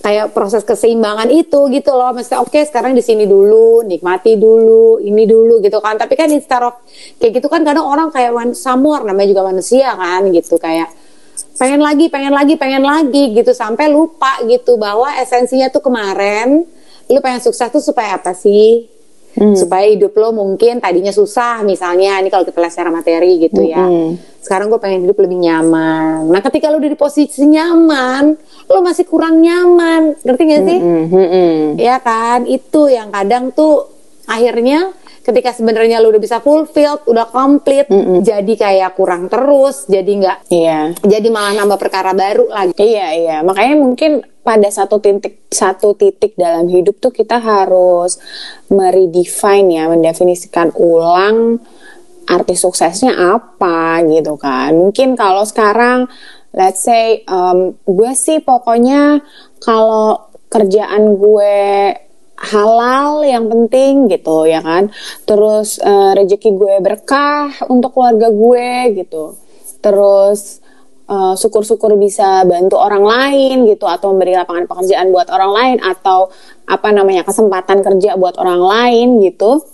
kayak 0.06 0.30
proses 0.30 0.62
keseimbangan 0.62 1.26
itu 1.34 1.66
gitu 1.74 1.90
loh. 1.90 2.14
Maksudnya 2.14 2.38
oke 2.38 2.54
okay, 2.54 2.62
sekarang 2.62 2.94
di 2.94 3.02
sini 3.02 3.26
dulu, 3.26 3.82
nikmati 3.82 4.38
dulu, 4.38 5.02
ini 5.02 5.26
dulu 5.26 5.58
gitu 5.58 5.82
kan. 5.82 5.98
Tapi 5.98 6.14
kan 6.14 6.30
instead 6.30 6.62
of 6.62 6.78
kayak 7.18 7.42
gitu 7.42 7.50
kan 7.50 7.66
kadang 7.66 7.82
orang 7.82 8.14
kayak 8.14 8.30
samur 8.54 9.02
namanya 9.02 9.34
juga 9.34 9.42
manusia 9.50 9.90
kan 9.98 10.22
gitu 10.30 10.62
kayak 10.62 10.94
pengen 11.58 11.82
lagi, 11.82 12.06
pengen 12.06 12.32
lagi, 12.32 12.54
pengen 12.54 12.84
lagi 12.86 13.34
gitu 13.34 13.50
sampai 13.50 13.90
lupa 13.90 14.40
gitu 14.46 14.78
bahwa 14.78 15.10
esensinya 15.18 15.74
tuh 15.74 15.82
kemarin 15.82 16.62
lu 17.06 17.18
pengen 17.22 17.42
sukses 17.42 17.68
tuh 17.70 17.82
supaya 17.82 18.18
apa 18.18 18.34
sih? 18.34 18.96
Hmm. 19.36 19.52
supaya 19.52 19.84
hidup 19.92 20.16
lo 20.16 20.32
mungkin 20.32 20.80
tadinya 20.80 21.12
susah 21.12 21.60
misalnya 21.60 22.24
ini 22.24 22.32
kalau 22.32 22.48
kita 22.48 22.56
lihat 22.56 22.72
secara 22.72 22.88
materi 22.88 23.36
gitu 23.36 23.68
ya 23.68 23.84
hmm. 23.84 24.40
sekarang 24.40 24.72
gue 24.72 24.80
pengen 24.80 25.04
hidup 25.04 25.20
lebih 25.20 25.36
nyaman 25.36 26.32
nah 26.32 26.40
ketika 26.40 26.72
lo 26.72 26.80
udah 26.80 26.88
di 26.88 26.96
posisi 26.96 27.44
nyaman 27.44 28.32
lo 28.64 28.80
masih 28.80 29.04
kurang 29.04 29.44
nyaman 29.44 30.16
ngerti 30.24 30.42
gak 30.48 30.62
sih 30.64 30.80
hmm. 30.80 31.04
Hmm. 31.12 31.28
hmm. 31.28 31.56
ya 31.76 32.00
kan 32.00 32.48
itu 32.48 32.88
yang 32.88 33.12
kadang 33.12 33.52
tuh 33.52 33.92
akhirnya 34.24 34.96
ketika 35.26 35.50
sebenarnya 35.50 35.98
lu 35.98 36.14
udah 36.14 36.22
bisa 36.22 36.38
fulfilled, 36.38 37.02
udah 37.10 37.26
komplit, 37.34 37.90
mm 37.90 37.98
-mm. 37.98 38.18
jadi 38.22 38.54
kayak 38.54 38.94
kurang 38.94 39.26
terus, 39.26 39.90
jadi 39.90 40.06
nggak, 40.06 40.38
iya. 40.54 40.94
jadi 41.02 41.26
malah 41.34 41.58
nambah 41.58 41.82
perkara 41.82 42.14
baru 42.14 42.46
lagi. 42.46 42.78
Iya 42.78 43.08
iya, 43.18 43.36
makanya 43.42 43.74
mungkin 43.74 44.22
pada 44.46 44.70
satu 44.70 45.02
titik 45.02 45.50
satu 45.50 45.98
titik 45.98 46.38
dalam 46.38 46.70
hidup 46.70 47.02
tuh 47.02 47.10
kita 47.10 47.42
harus 47.42 48.22
meredefine 48.70 49.82
ya, 49.82 49.90
mendefinisikan 49.90 50.70
ulang 50.78 51.58
arti 52.30 52.54
suksesnya 52.54 53.18
apa 53.18 54.06
gitu 54.06 54.38
kan. 54.38 54.78
Mungkin 54.78 55.18
kalau 55.18 55.42
sekarang 55.42 56.06
let's 56.54 56.86
say 56.86 57.26
um, 57.26 57.74
gue 57.82 58.12
sih 58.14 58.38
pokoknya 58.38 59.26
kalau 59.58 60.30
kerjaan 60.46 61.18
gue 61.18 61.58
halal 62.36 63.24
yang 63.24 63.48
penting 63.48 64.12
gitu 64.12 64.44
ya 64.44 64.60
kan? 64.60 64.92
Terus 65.24 65.80
uh, 65.80 66.12
rezeki 66.12 66.52
gue 66.52 66.74
berkah 66.84 67.48
untuk 67.72 67.96
keluarga 67.96 68.28
gue 68.28 69.00
gitu. 69.04 69.36
Terus 69.80 70.60
uh, 71.08 71.34
syukur-syukur 71.34 71.96
bisa 71.96 72.44
bantu 72.44 72.76
orang 72.76 73.04
lain 73.04 73.56
gitu 73.70 73.88
atau 73.88 74.12
memberi 74.12 74.36
lapangan 74.36 74.68
pekerjaan 74.68 75.08
buat 75.10 75.28
orang 75.32 75.52
lain 75.52 75.76
atau 75.80 76.28
apa 76.66 76.88
namanya 76.92 77.22
kesempatan 77.24 77.80
kerja 77.80 78.18
buat 78.20 78.36
orang 78.36 78.60
lain 78.60 79.08
gitu. 79.24 79.64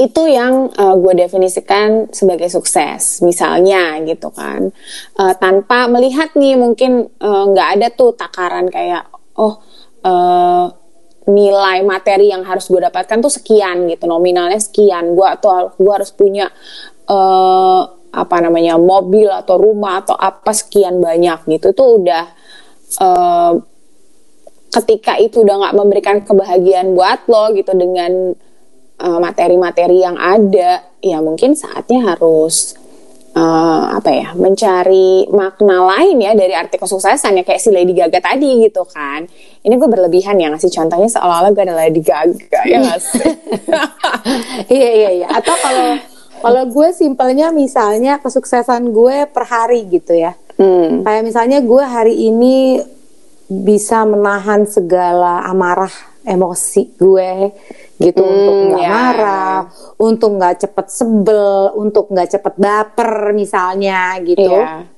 Itu 0.00 0.24
yang 0.24 0.72
uh, 0.80 0.96
gue 0.96 1.12
definisikan 1.12 2.08
sebagai 2.08 2.48
sukses 2.48 3.20
misalnya 3.20 4.00
gitu 4.08 4.32
kan. 4.32 4.72
Uh, 5.12 5.36
tanpa 5.36 5.92
melihat 5.92 6.32
nih 6.32 6.56
mungkin 6.56 7.12
nggak 7.20 7.68
uh, 7.68 7.74
ada 7.76 7.86
tuh 7.92 8.16
takaran 8.16 8.72
kayak 8.72 9.04
oh 9.36 9.60
uh, 10.08 10.79
nilai 11.28 11.84
materi 11.84 12.32
yang 12.32 12.46
harus 12.48 12.70
gue 12.70 12.80
dapatkan 12.80 13.20
tuh 13.20 13.32
sekian 13.32 13.88
gitu 13.90 14.08
nominalnya 14.08 14.56
sekian. 14.56 15.12
Gue 15.12 15.28
atau 15.28 15.74
gue 15.76 15.92
harus 15.92 16.14
punya 16.14 16.48
uh, 17.10 17.82
apa 18.10 18.36
namanya 18.42 18.74
mobil 18.80 19.30
atau 19.30 19.60
rumah 19.60 20.02
atau 20.02 20.16
apa 20.16 20.50
sekian 20.54 20.98
banyak 20.98 21.46
gitu. 21.46 21.76
Tuh 21.76 21.88
udah 22.00 22.24
uh, 23.04 23.52
ketika 24.70 25.18
itu 25.18 25.42
udah 25.42 25.66
nggak 25.66 25.76
memberikan 25.76 26.16
kebahagiaan 26.22 26.94
buat 26.94 27.26
lo 27.26 27.50
gitu 27.58 27.74
dengan 27.74 28.30
eh, 29.02 29.18
materi-materi 29.18 29.98
uh, 29.98 30.02
yang 30.06 30.16
ada 30.16 30.86
ya 31.02 31.18
mungkin 31.18 31.58
saatnya 31.58 32.14
harus 32.14 32.78
uh, 33.40 33.96
apa 33.96 34.10
ya 34.12 34.28
mencari 34.36 35.24
makna 35.32 35.88
lain 35.96 36.20
ya 36.20 36.36
dari 36.36 36.52
arti 36.52 36.76
kesuksesan 36.76 37.40
ya 37.40 37.42
kayak 37.42 37.60
si 37.62 37.72
Lady 37.72 37.96
Gaga 37.96 38.20
tadi 38.20 38.68
gitu 38.68 38.84
kan. 38.84 39.24
Ini 39.64 39.74
gue 39.76 39.88
berlebihan 39.88 40.36
ya 40.36 40.52
ngasih 40.52 40.68
contohnya 40.68 41.08
seolah-olah 41.08 41.50
gue 41.56 41.62
adalah 41.64 41.88
Lady 41.88 42.04
Gaga 42.04 42.60
ya 42.68 42.78
iya 44.76 44.90
iya 44.92 45.10
iya. 45.24 45.28
Atau 45.32 45.56
kalau 45.56 45.88
kalau 46.40 46.62
gue 46.68 46.88
simpelnya 46.92 47.52
misalnya 47.52 48.20
kesuksesan 48.20 48.92
gue 48.92 49.24
per 49.32 49.48
hari 49.48 49.88
gitu 49.88 50.12
ya. 50.12 50.36
Hmm. 50.60 51.00
kayak 51.08 51.24
misalnya 51.24 51.64
gue 51.64 51.84
hari 51.88 52.28
ini 52.28 52.84
bisa 53.48 54.04
menahan 54.04 54.68
segala 54.68 55.40
amarah 55.48 56.09
emosi 56.24 56.96
gue 57.00 57.32
gitu 58.00 58.20
hmm, 58.20 58.32
untuk 58.32 58.56
nggak 58.72 58.84
yeah. 58.84 58.92
marah, 58.92 59.58
untuk 60.00 60.30
nggak 60.40 60.54
cepet 60.64 60.86
sebel, 60.88 61.76
untuk 61.76 62.08
nggak 62.08 62.28
cepet 62.38 62.54
baper 62.56 63.36
misalnya 63.36 64.16
gitu. 64.24 64.56
Yeah. 64.56 64.88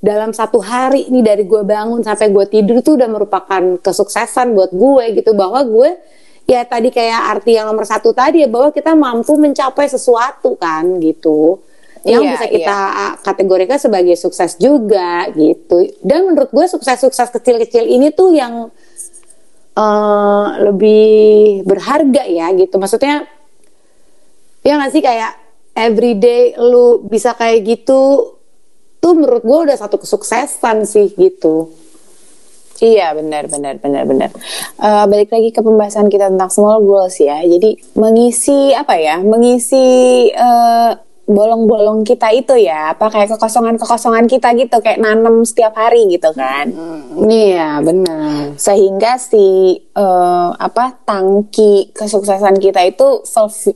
Dalam 0.00 0.32
satu 0.32 0.64
hari 0.64 1.12
ini 1.12 1.20
dari 1.20 1.44
gue 1.44 1.60
bangun 1.60 2.00
sampai 2.00 2.32
gue 2.32 2.46
tidur 2.48 2.80
tuh 2.80 2.96
udah 2.96 3.08
merupakan 3.08 3.62
kesuksesan 3.84 4.56
buat 4.56 4.72
gue 4.72 5.20
gitu 5.20 5.36
bahwa 5.36 5.60
gue 5.60 6.00
ya 6.48 6.64
tadi 6.64 6.88
kayak 6.88 7.36
arti 7.36 7.54
yang 7.60 7.68
nomor 7.68 7.84
satu 7.84 8.16
tadi 8.16 8.42
ya 8.42 8.48
bahwa 8.48 8.72
kita 8.72 8.96
mampu 8.96 9.36
mencapai 9.36 9.86
sesuatu 9.86 10.56
kan 10.56 10.98
gitu 10.98 11.60
yang 12.02 12.24
yeah, 12.24 12.32
bisa 12.32 12.46
kita 12.48 12.80
yeah. 12.80 13.12
kategorikan 13.20 13.76
sebagai 13.76 14.16
sukses 14.16 14.56
juga 14.56 15.28
gitu 15.36 15.84
dan 16.00 16.24
menurut 16.32 16.48
gue 16.48 16.64
sukses-sukses 16.64 17.28
kecil-kecil 17.28 17.84
ini 17.84 18.08
tuh 18.10 18.32
yang 18.32 18.72
uh, 19.76 20.46
lebih 20.70 21.62
berharga 21.66 22.24
ya 22.26 22.50
gitu 22.56 22.78
maksudnya 22.80 23.26
ya 24.64 24.76
nggak 24.76 24.92
sih 24.92 25.02
kayak 25.02 25.32
everyday 25.74 26.54
lu 26.58 27.04
bisa 27.06 27.34
kayak 27.36 27.64
gitu 27.66 28.34
tuh 29.00 29.12
menurut 29.16 29.42
gue 29.42 29.58
udah 29.70 29.76
satu 29.76 29.96
kesuksesan 30.00 30.84
sih 30.84 31.14
gitu 31.16 31.72
Iya 32.80 33.12
benar 33.12 33.44
benar 33.44 33.76
benar 33.76 34.08
benar. 34.08 34.32
Uh, 34.80 35.04
balik 35.04 35.28
lagi 35.28 35.52
ke 35.52 35.60
pembahasan 35.60 36.08
kita 36.08 36.32
tentang 36.32 36.48
small 36.48 36.80
goals 36.80 37.20
ya. 37.20 37.44
Jadi 37.44 37.76
mengisi 37.92 38.72
apa 38.72 38.96
ya? 38.96 39.20
Mengisi 39.20 39.84
uh, 40.32 40.96
bolong-bolong 41.30 42.02
kita 42.02 42.34
itu 42.34 42.58
ya 42.58 42.90
apa 42.98 43.06
kayak 43.06 43.38
kekosongan-kekosongan 43.38 44.26
kita 44.26 44.50
gitu 44.58 44.82
kayak 44.82 44.98
nanem 44.98 45.46
setiap 45.46 45.78
hari 45.78 46.10
gitu 46.10 46.34
kan. 46.34 46.66
Hmm, 46.74 47.30
iya 47.30 47.78
benar. 47.78 48.58
Sehingga 48.58 49.14
si 49.14 49.78
uh, 49.94 50.50
apa 50.58 50.98
tangki 51.06 51.94
kesuksesan 51.94 52.58
kita 52.58 52.82
itu 52.82 53.22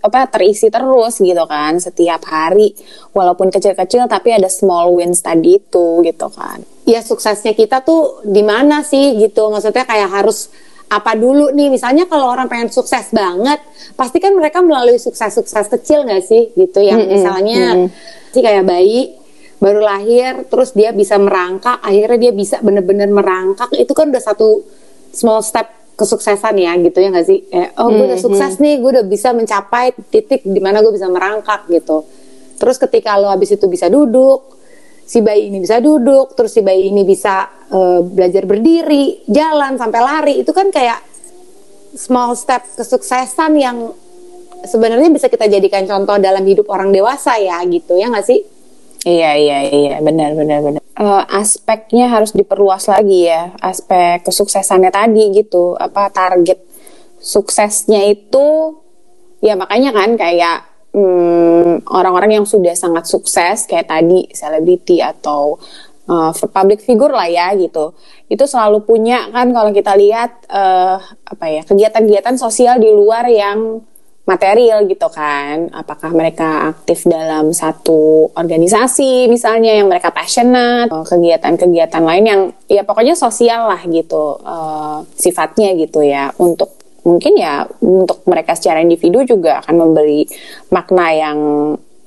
apa 0.02 0.26
terisi 0.26 0.66
terus 0.66 1.22
gitu 1.22 1.44
kan 1.46 1.78
setiap 1.78 2.26
hari. 2.26 2.74
Walaupun 3.14 3.54
kecil-kecil 3.54 4.10
tapi 4.10 4.34
ada 4.34 4.50
small 4.50 4.90
wins 4.98 5.22
tadi 5.22 5.62
itu 5.62 6.02
gitu 6.02 6.26
kan. 6.34 6.58
Ya 6.90 7.06
suksesnya 7.06 7.54
kita 7.54 7.86
tuh 7.86 8.26
di 8.26 8.42
mana 8.42 8.82
sih 8.82 9.14
gitu? 9.22 9.46
Maksudnya 9.54 9.86
kayak 9.86 10.10
harus 10.10 10.50
apa 10.90 11.12
dulu 11.16 11.50
nih? 11.50 11.72
Misalnya 11.72 12.04
kalau 12.06 12.30
orang 12.30 12.46
pengen 12.46 12.70
sukses 12.70 13.10
banget 13.10 13.60
pasti 13.98 14.18
kan 14.20 14.34
mereka 14.36 14.60
melalui 14.60 15.00
sukses-sukses 15.00 15.66
kecil 15.68 16.04
nggak 16.04 16.22
sih? 16.24 16.52
Gitu 16.54 16.78
yang 16.80 17.02
mm 17.02 17.06
-hmm. 17.06 17.14
misalnya 17.14 17.62
mm 17.62 17.78
-hmm. 17.86 17.88
sih 18.32 18.42
kayak 18.42 18.64
bayi 18.66 19.00
baru 19.62 19.80
lahir 19.80 20.44
terus 20.50 20.76
dia 20.76 20.92
bisa 20.92 21.16
merangkak 21.16 21.80
akhirnya 21.80 22.28
dia 22.28 22.32
bisa 22.32 22.56
bener-bener 22.60 23.08
merangkak. 23.08 23.72
Itu 23.74 23.96
kan 23.96 24.12
udah 24.12 24.22
satu 24.22 24.62
small 25.14 25.40
step 25.40 25.70
kesuksesan 25.94 26.58
ya 26.58 26.74
gitu 26.82 26.98
ya 26.98 27.08
nggak 27.14 27.26
sih? 27.26 27.38
Eh, 27.54 27.70
oh 27.78 27.88
gue 27.90 28.04
udah 28.10 28.20
sukses 28.20 28.58
nih 28.58 28.82
gue 28.82 28.90
udah 28.98 29.06
bisa 29.06 29.30
mencapai 29.30 29.94
titik 30.10 30.42
di 30.42 30.58
mana 30.58 30.82
gue 30.82 30.90
bisa 30.90 31.06
merangkak 31.06 31.70
gitu. 31.70 32.02
Terus 32.54 32.76
ketika 32.78 33.18
lo 33.18 33.30
habis 33.30 33.54
itu 33.54 33.66
bisa 33.66 33.86
duduk 33.86 34.54
si 35.04 35.20
bayi 35.20 35.52
ini 35.52 35.60
bisa 35.60 35.78
duduk, 35.78 36.32
terus 36.32 36.56
si 36.56 36.64
bayi 36.64 36.88
ini 36.88 37.04
bisa 37.04 37.48
uh, 37.70 38.00
belajar 38.04 38.44
berdiri, 38.44 39.24
jalan 39.30 39.78
sampai 39.78 40.00
lari, 40.02 40.34
itu 40.42 40.50
kan 40.50 40.68
kayak 40.68 41.00
small 41.94 42.34
step 42.34 42.66
kesuksesan 42.74 43.54
yang 43.56 43.94
sebenarnya 44.66 45.12
bisa 45.12 45.30
kita 45.30 45.46
jadikan 45.46 45.86
contoh 45.86 46.18
dalam 46.18 46.42
hidup 46.42 46.66
orang 46.72 46.90
dewasa 46.90 47.38
ya 47.38 47.62
gitu 47.68 47.94
ya 47.94 48.10
nggak 48.10 48.26
sih? 48.26 48.40
Iya 49.04 49.36
iya 49.36 49.58
iya 49.68 49.96
benar 50.00 50.32
benar 50.32 50.64
benar. 50.64 50.80
Uh, 50.96 51.22
aspeknya 51.28 52.08
harus 52.08 52.32
diperluas 52.32 52.88
lagi 52.88 53.28
ya 53.28 53.52
aspek 53.60 54.24
kesuksesannya 54.24 54.88
tadi 54.88 55.28
gitu 55.36 55.76
apa 55.76 56.08
target 56.08 56.56
suksesnya 57.20 58.00
itu 58.08 58.78
ya 59.44 59.60
makanya 59.60 59.92
kan 59.92 60.16
kayak 60.16 60.64
hmm, 60.96 61.84
orang-orang 61.92 62.40
yang 62.40 62.46
sudah 62.48 62.72
sangat 62.72 63.04
sukses 63.04 63.68
kayak 63.68 63.92
tadi 63.92 64.24
selebriti 64.32 65.04
atau 65.04 65.60
uh, 66.08 66.32
public 66.52 66.80
figure 66.84 67.12
lah 67.12 67.28
ya 67.28 67.52
gitu. 67.56 67.96
Itu 68.28 68.44
selalu 68.44 68.84
punya 68.84 69.28
kan 69.32 69.52
kalau 69.52 69.70
kita 69.72 69.96
lihat 69.96 70.48
uh, 70.48 70.98
apa 71.04 71.44
ya 71.50 71.62
kegiatan-kegiatan 71.64 72.36
sosial 72.36 72.80
di 72.80 72.90
luar 72.92 73.28
yang 73.28 73.80
material 74.24 74.88
gitu 74.88 75.08
kan. 75.12 75.68
Apakah 75.72 76.10
mereka 76.16 76.72
aktif 76.72 77.04
dalam 77.04 77.52
satu 77.52 78.32
organisasi 78.32 79.28
misalnya 79.28 79.76
yang 79.76 79.88
mereka 79.88 80.08
passionate 80.12 80.88
kegiatan-kegiatan 80.88 82.02
lain 82.02 82.24
yang 82.24 82.40
ya 82.68 82.82
pokoknya 82.88 83.12
sosial 83.12 83.68
lah 83.68 83.80
gitu 83.84 84.40
uh, 84.40 85.04
sifatnya 85.16 85.76
gitu 85.76 86.00
ya. 86.00 86.32
Untuk 86.40 86.72
mungkin 87.04 87.36
ya 87.36 87.68
untuk 87.84 88.24
mereka 88.24 88.56
secara 88.56 88.80
individu 88.80 89.28
juga 89.28 89.60
akan 89.60 89.76
memberi 89.76 90.24
makna 90.72 91.12
yang 91.12 91.38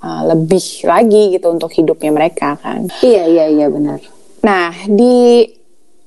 uh, 0.01 0.22
lebih 0.34 0.86
lagi 0.86 1.38
gitu 1.38 1.48
untuk 1.54 1.72
hidupnya 1.74 2.12
mereka 2.13 2.58
kan. 2.60 2.89
Iya 3.01 3.24
iya 3.27 3.46
iya 3.50 3.68
benar. 3.70 4.00
Nah 4.44 4.74
di 4.88 5.46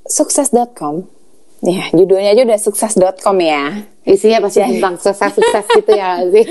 sukses.com 0.07 1.05
ya 1.61 1.93
judulnya 1.93 2.33
aja 2.35 2.43
udah 2.47 2.61
sukses.com 2.61 3.37
ya. 3.43 3.85
Isinya 4.07 4.43
pasti 4.43 4.65
tentang 4.65 4.97
sukses-sukses 4.97 5.65
gitu 5.77 5.93
ya 5.93 6.25
sih. 6.29 6.47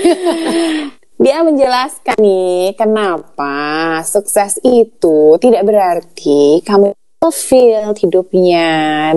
Dia 1.20 1.44
menjelaskan 1.44 2.16
nih 2.16 2.72
kenapa 2.80 4.00
sukses 4.08 4.56
itu 4.64 5.36
tidak 5.36 5.68
berarti 5.68 6.64
kamu 6.64 6.96
fulfilled 7.20 8.00
hidupnya. 8.00 9.12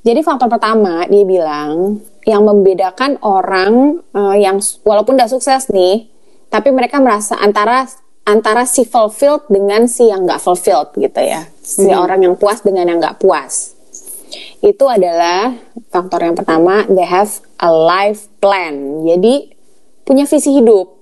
Jadi 0.00 0.20
faktor 0.24 0.48
pertama 0.48 1.04
dia 1.04 1.28
bilang 1.28 2.00
yang 2.24 2.40
membedakan 2.40 3.20
orang 3.20 4.00
uh, 4.16 4.32
yang 4.32 4.56
walaupun 4.82 5.20
udah 5.20 5.28
sukses 5.28 5.68
nih, 5.68 6.08
tapi 6.56 6.72
mereka 6.72 6.96
merasa 6.96 7.36
antara 7.36 7.84
antara 8.24 8.64
si 8.64 8.88
fulfilled 8.88 9.44
dengan 9.52 9.84
si 9.84 10.08
yang 10.08 10.24
nggak 10.24 10.40
fulfilled 10.40 10.96
gitu 10.96 11.20
ya, 11.20 11.44
si 11.60 11.84
hmm. 11.84 12.00
orang 12.00 12.24
yang 12.24 12.34
puas 12.40 12.64
dengan 12.64 12.88
yang 12.88 12.96
nggak 12.96 13.20
puas. 13.20 13.76
Itu 14.64 14.88
adalah 14.88 15.52
faktor 15.92 16.24
yang 16.24 16.32
pertama, 16.34 16.88
they 16.88 17.04
have 17.04 17.28
a 17.60 17.68
life 17.68 18.24
plan. 18.40 19.04
Jadi 19.04 19.52
punya 20.02 20.24
visi 20.24 20.56
hidup, 20.56 20.96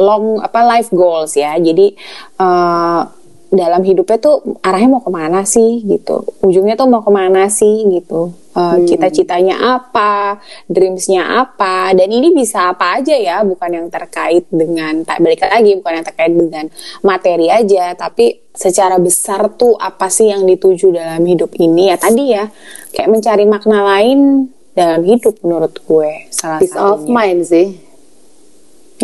long 0.00 0.40
apa 0.40 0.64
life 0.64 0.88
goals 0.90 1.36
ya. 1.36 1.60
Jadi 1.60 1.92
uh, 2.40 3.04
dalam 3.50 3.82
hidupnya 3.86 4.18
tuh 4.18 4.58
arahnya 4.58 4.98
mau 4.98 5.02
ke 5.02 5.10
mana 5.12 5.46
sih 5.46 5.86
gitu. 5.86 6.26
Ujungnya 6.42 6.74
tuh 6.74 6.90
mau 6.90 7.02
ke 7.02 7.12
mana 7.14 7.46
sih 7.46 7.86
gitu. 7.88 8.34
Uh, 8.56 8.80
hmm. 8.80 8.88
cita-citanya 8.88 9.60
apa 9.76 10.40
dreamsnya 10.64 11.44
apa 11.44 11.92
dan 11.92 12.08
ini 12.08 12.32
bisa 12.32 12.72
apa 12.72 12.96
aja 12.96 13.12
ya 13.12 13.44
bukan 13.44 13.68
yang 13.68 13.86
terkait 13.92 14.48
dengan 14.48 15.04
tak 15.04 15.20
balik 15.20 15.44
lagi 15.44 15.76
bukan 15.76 16.00
yang 16.00 16.06
terkait 16.08 16.32
dengan 16.32 16.64
materi 17.04 17.52
aja 17.52 17.92
tapi 17.92 18.48
secara 18.56 18.96
besar 18.96 19.52
tuh 19.60 19.76
apa 19.76 20.08
sih 20.08 20.32
yang 20.32 20.48
dituju 20.48 20.88
dalam 20.88 21.20
hidup 21.28 21.52
ini 21.60 21.92
ya 21.92 21.96
tadi 22.00 22.24
ya. 22.32 22.48
Kayak 22.96 23.12
mencari 23.12 23.44
makna 23.44 23.84
lain 23.84 24.48
dalam 24.72 25.04
hidup 25.04 25.36
menurut 25.44 25.76
gue 25.84 26.32
salah 26.32 26.60
peace 26.60 26.72
satunya. 26.72 26.92
of 26.96 27.00
mind 27.04 27.40
sih. 27.44 27.68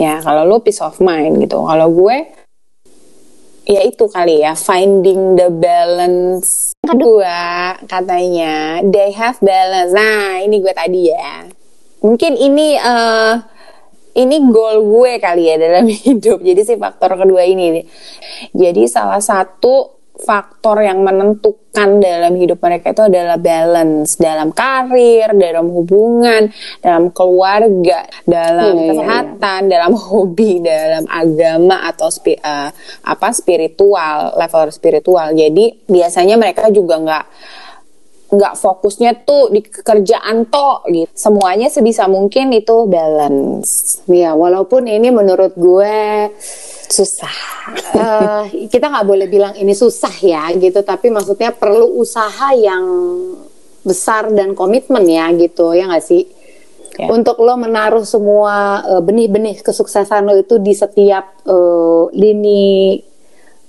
Ya 0.00 0.24
kalau 0.24 0.48
lo 0.48 0.64
peace 0.64 0.80
of 0.80 0.96
mind 0.98 1.44
gitu. 1.44 1.60
Kalau 1.60 1.88
gue 1.92 2.41
ya 3.62 3.80
itu 3.86 4.10
kali 4.10 4.42
ya 4.42 4.58
finding 4.58 5.38
the 5.38 5.48
balance 5.50 6.74
kedua. 6.82 7.78
katanya. 7.86 8.82
They 8.82 9.14
have 9.14 9.38
balance. 9.38 9.94
Nah 9.94 10.42
ini 10.42 10.58
gue 10.58 10.74
tadi 10.74 11.10
ya. 11.10 11.46
Mungkin 12.02 12.34
ini 12.34 12.74
uh, 12.76 13.38
ini 14.18 14.36
goal 14.50 14.82
gue 14.84 15.22
kali 15.22 15.48
ya 15.48 15.56
dalam 15.56 15.86
hidup. 16.06 16.42
Jadi 16.42 16.60
si 16.66 16.74
faktor 16.76 17.14
kedua 17.16 17.46
ini. 17.46 17.86
Jadi 18.52 18.90
salah 18.90 19.22
satu 19.22 20.01
faktor 20.12 20.84
yang 20.84 21.00
menentukan 21.00 21.98
dalam 21.98 22.36
hidup 22.36 22.60
mereka 22.60 22.92
itu 22.92 23.02
adalah 23.08 23.40
balance 23.40 24.20
dalam 24.20 24.52
karir, 24.52 25.32
dalam 25.32 25.72
hubungan, 25.72 26.52
dalam 26.84 27.08
keluarga, 27.10 28.04
dalam 28.28 28.76
hmm, 28.76 28.88
kesehatan, 28.92 29.60
iya. 29.66 29.70
dalam 29.72 29.92
hobi, 30.12 30.60
dalam 30.60 31.04
agama 31.08 31.88
atau 31.88 32.12
spi, 32.12 32.36
uh, 32.36 32.68
apa 33.08 33.28
spiritual, 33.32 34.36
level 34.36 34.68
spiritual. 34.68 35.32
Jadi 35.32 35.88
biasanya 35.88 36.36
mereka 36.36 36.68
juga 36.68 37.00
nggak 37.00 37.26
nggak 38.32 38.54
fokusnya 38.56 39.28
tuh 39.28 39.52
di 39.52 39.60
kerjaan 39.60 40.48
toh 40.48 40.80
gitu. 40.88 41.12
Semuanya 41.12 41.68
sebisa 41.68 42.08
mungkin 42.08 42.48
itu 42.56 42.88
balance. 42.88 44.00
Ya, 44.08 44.32
walaupun 44.32 44.88
ini 44.88 45.12
menurut 45.12 45.52
gue 45.52 46.32
susah. 46.88 47.51
Uh, 47.94 48.44
kita 48.66 48.86
nggak 48.90 49.06
boleh 49.06 49.26
bilang 49.30 49.54
ini 49.54 49.74
susah 49.76 50.12
ya 50.22 50.50
gitu, 50.56 50.82
tapi 50.82 51.10
maksudnya 51.10 51.54
perlu 51.54 51.98
usaha 51.98 52.50
yang 52.56 52.84
besar 53.82 54.30
dan 54.30 54.54
komitmen 54.54 55.02
ya 55.06 55.30
gitu 55.34 55.74
ya 55.74 55.90
nggak 55.90 56.04
sih? 56.04 56.22
Yeah. 56.98 57.08
Untuk 57.08 57.40
lo 57.40 57.56
menaruh 57.56 58.04
semua 58.04 58.84
eh, 58.84 59.00
benih-benih 59.00 59.64
kesuksesan 59.64 60.28
lo 60.28 60.36
itu 60.36 60.60
di 60.60 60.76
setiap 60.76 61.40
uh, 61.48 62.12
lini 62.12 63.00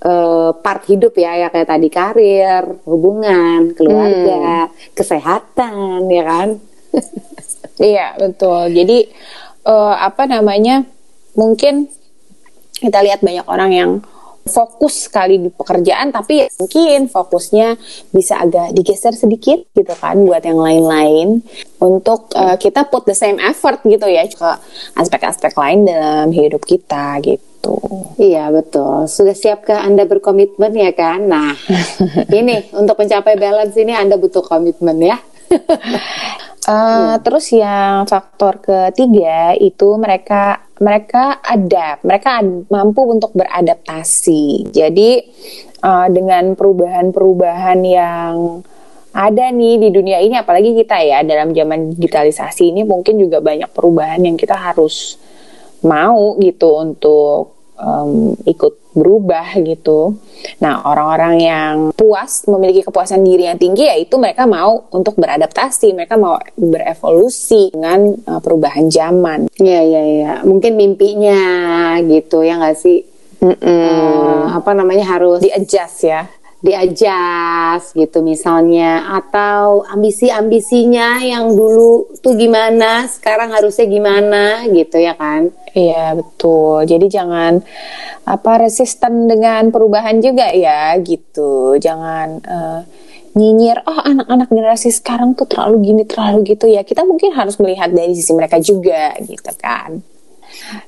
uh, 0.04 0.52
part 0.60 0.84
hidup 0.84 1.16
ya 1.16 1.32
ya 1.40 1.48
kayak 1.48 1.68
tadi 1.72 1.88
karir, 1.88 2.84
hubungan, 2.84 3.72
keluarga, 3.72 4.68
hmm. 4.68 4.92
kesehatan 4.92 6.04
ya 6.12 6.22
kan. 6.28 6.48
iya, 7.80 8.12
betul. 8.20 8.70
Jadi 8.76 9.08
uh, 9.64 9.96
apa 9.96 10.28
namanya? 10.28 10.84
Mungkin 11.34 11.90
kita 12.78 12.98
lihat 13.04 13.20
banyak 13.22 13.46
orang 13.46 13.70
yang 13.72 13.90
fokus 14.44 15.08
sekali 15.08 15.40
di 15.40 15.48
pekerjaan 15.48 16.12
tapi 16.12 16.44
mungkin 16.60 17.08
fokusnya 17.08 17.80
bisa 18.12 18.44
agak 18.44 18.76
digeser 18.76 19.16
sedikit 19.16 19.64
gitu 19.72 19.94
kan 19.96 20.20
buat 20.20 20.44
yang 20.44 20.60
lain-lain 20.60 21.40
untuk 21.80 22.28
uh, 22.36 22.60
kita 22.60 22.84
put 22.92 23.08
the 23.08 23.16
same 23.16 23.40
effort 23.40 23.80
gitu 23.88 24.04
ya 24.04 24.28
ke 24.28 24.50
aspek-aspek 25.00 25.56
lain 25.56 25.88
dalam 25.88 26.28
hidup 26.28 26.60
kita 26.60 27.24
gitu 27.24 27.54
gitu. 27.64 27.80
Iya 28.20 28.52
betul. 28.52 29.08
Sudah 29.08 29.32
siapkah 29.32 29.80
Anda 29.82 30.04
berkomitmen 30.04 30.72
ya 30.76 30.92
kan? 30.92 31.24
Nah, 31.24 31.56
ini 32.38 32.60
untuk 32.76 33.00
mencapai 33.00 33.40
balance 33.40 33.74
ini 33.80 33.96
Anda 33.96 34.20
butuh 34.20 34.44
komitmen 34.44 35.00
ya. 35.00 35.16
Uh, 36.64 37.20
Terus 37.20 37.52
yang 37.52 38.08
faktor 38.08 38.56
ketiga 38.64 39.52
itu 39.52 40.00
mereka 40.00 40.64
mereka 40.80 41.38
ada 41.44 42.00
mereka 42.00 42.40
ad, 42.40 42.68
mampu 42.72 43.04
untuk 43.04 43.36
beradaptasi. 43.36 44.72
Jadi 44.72 45.10
uh, 45.84 46.08
dengan 46.08 46.56
perubahan-perubahan 46.56 47.80
yang 47.84 48.64
ada 49.14 49.44
nih 49.54 49.78
di 49.78 49.88
dunia 49.94 50.18
ini 50.18 50.34
apalagi 50.40 50.74
kita 50.74 50.98
ya 51.04 51.22
dalam 51.22 51.54
zaman 51.54 51.94
digitalisasi 51.94 52.74
ini 52.74 52.82
mungkin 52.82 53.20
juga 53.20 53.38
banyak 53.38 53.70
perubahan 53.70 54.24
yang 54.26 54.34
kita 54.34 54.58
harus 54.58 55.20
mau 55.86 56.34
gitu 56.42 56.80
untuk 56.80 57.54
um, 57.78 58.34
ikut 58.42 58.83
berubah 58.94 59.58
gitu. 59.60 60.16
Nah, 60.62 60.86
orang-orang 60.86 61.34
yang 61.42 61.74
puas 61.92 62.46
memiliki 62.46 62.86
kepuasan 62.86 63.26
diri 63.26 63.50
yang 63.50 63.58
tinggi 63.58 63.84
ya 63.90 63.98
itu 63.98 64.14
mereka 64.16 64.46
mau 64.46 64.86
untuk 64.94 65.18
beradaptasi, 65.18 65.92
mereka 65.92 66.14
mau 66.14 66.38
berevolusi 66.54 67.74
dengan 67.74 68.14
uh, 68.30 68.40
perubahan 68.40 68.86
zaman. 68.88 69.50
Iya, 69.58 69.80
iya, 69.82 70.02
iya. 70.06 70.32
Mungkin 70.46 70.78
mimpinya 70.78 71.42
gitu 72.06 72.46
ya 72.46 72.62
nggak 72.62 72.78
sih? 72.78 73.02
Mm 73.42 73.52
-mm. 73.60 73.60
Uh, 73.60 74.46
apa 74.56 74.72
namanya 74.72 75.04
harus 75.04 75.44
di 75.44 75.52
adjust 75.52 76.08
ya 76.08 76.24
diajas 76.64 77.92
gitu 77.92 78.24
misalnya. 78.24 79.12
Atau 79.20 79.84
ambisi-ambisinya 79.84 81.20
yang 81.20 81.52
dulu 81.52 82.08
tuh 82.24 82.32
gimana 82.34 83.04
sekarang 83.04 83.52
harusnya 83.52 83.84
gimana 83.84 84.64
gitu 84.72 84.96
ya 84.96 85.12
kan? 85.12 85.52
Iya 85.76 86.16
betul. 86.16 86.88
Jadi 86.88 87.06
jangan 87.12 87.60
apa 88.24 88.52
resisten 88.64 89.28
dengan 89.28 89.68
perubahan 89.68 90.24
juga 90.24 90.48
ya 90.48 90.96
gitu. 91.04 91.76
Jangan 91.76 92.28
uh, 92.40 92.80
nyinyir 93.36 93.84
oh 93.84 94.00
anak-anak 94.00 94.48
generasi 94.48 94.88
sekarang 94.88 95.36
tuh 95.36 95.44
terlalu 95.44 95.92
gini 95.92 96.02
terlalu 96.08 96.56
gitu 96.56 96.64
ya. 96.64 96.80
Kita 96.80 97.04
mungkin 97.04 97.36
harus 97.36 97.60
melihat 97.60 97.92
dari 97.92 98.16
sisi 98.16 98.32
mereka 98.32 98.56
juga 98.56 99.12
gitu 99.20 99.52
kan. 99.60 100.00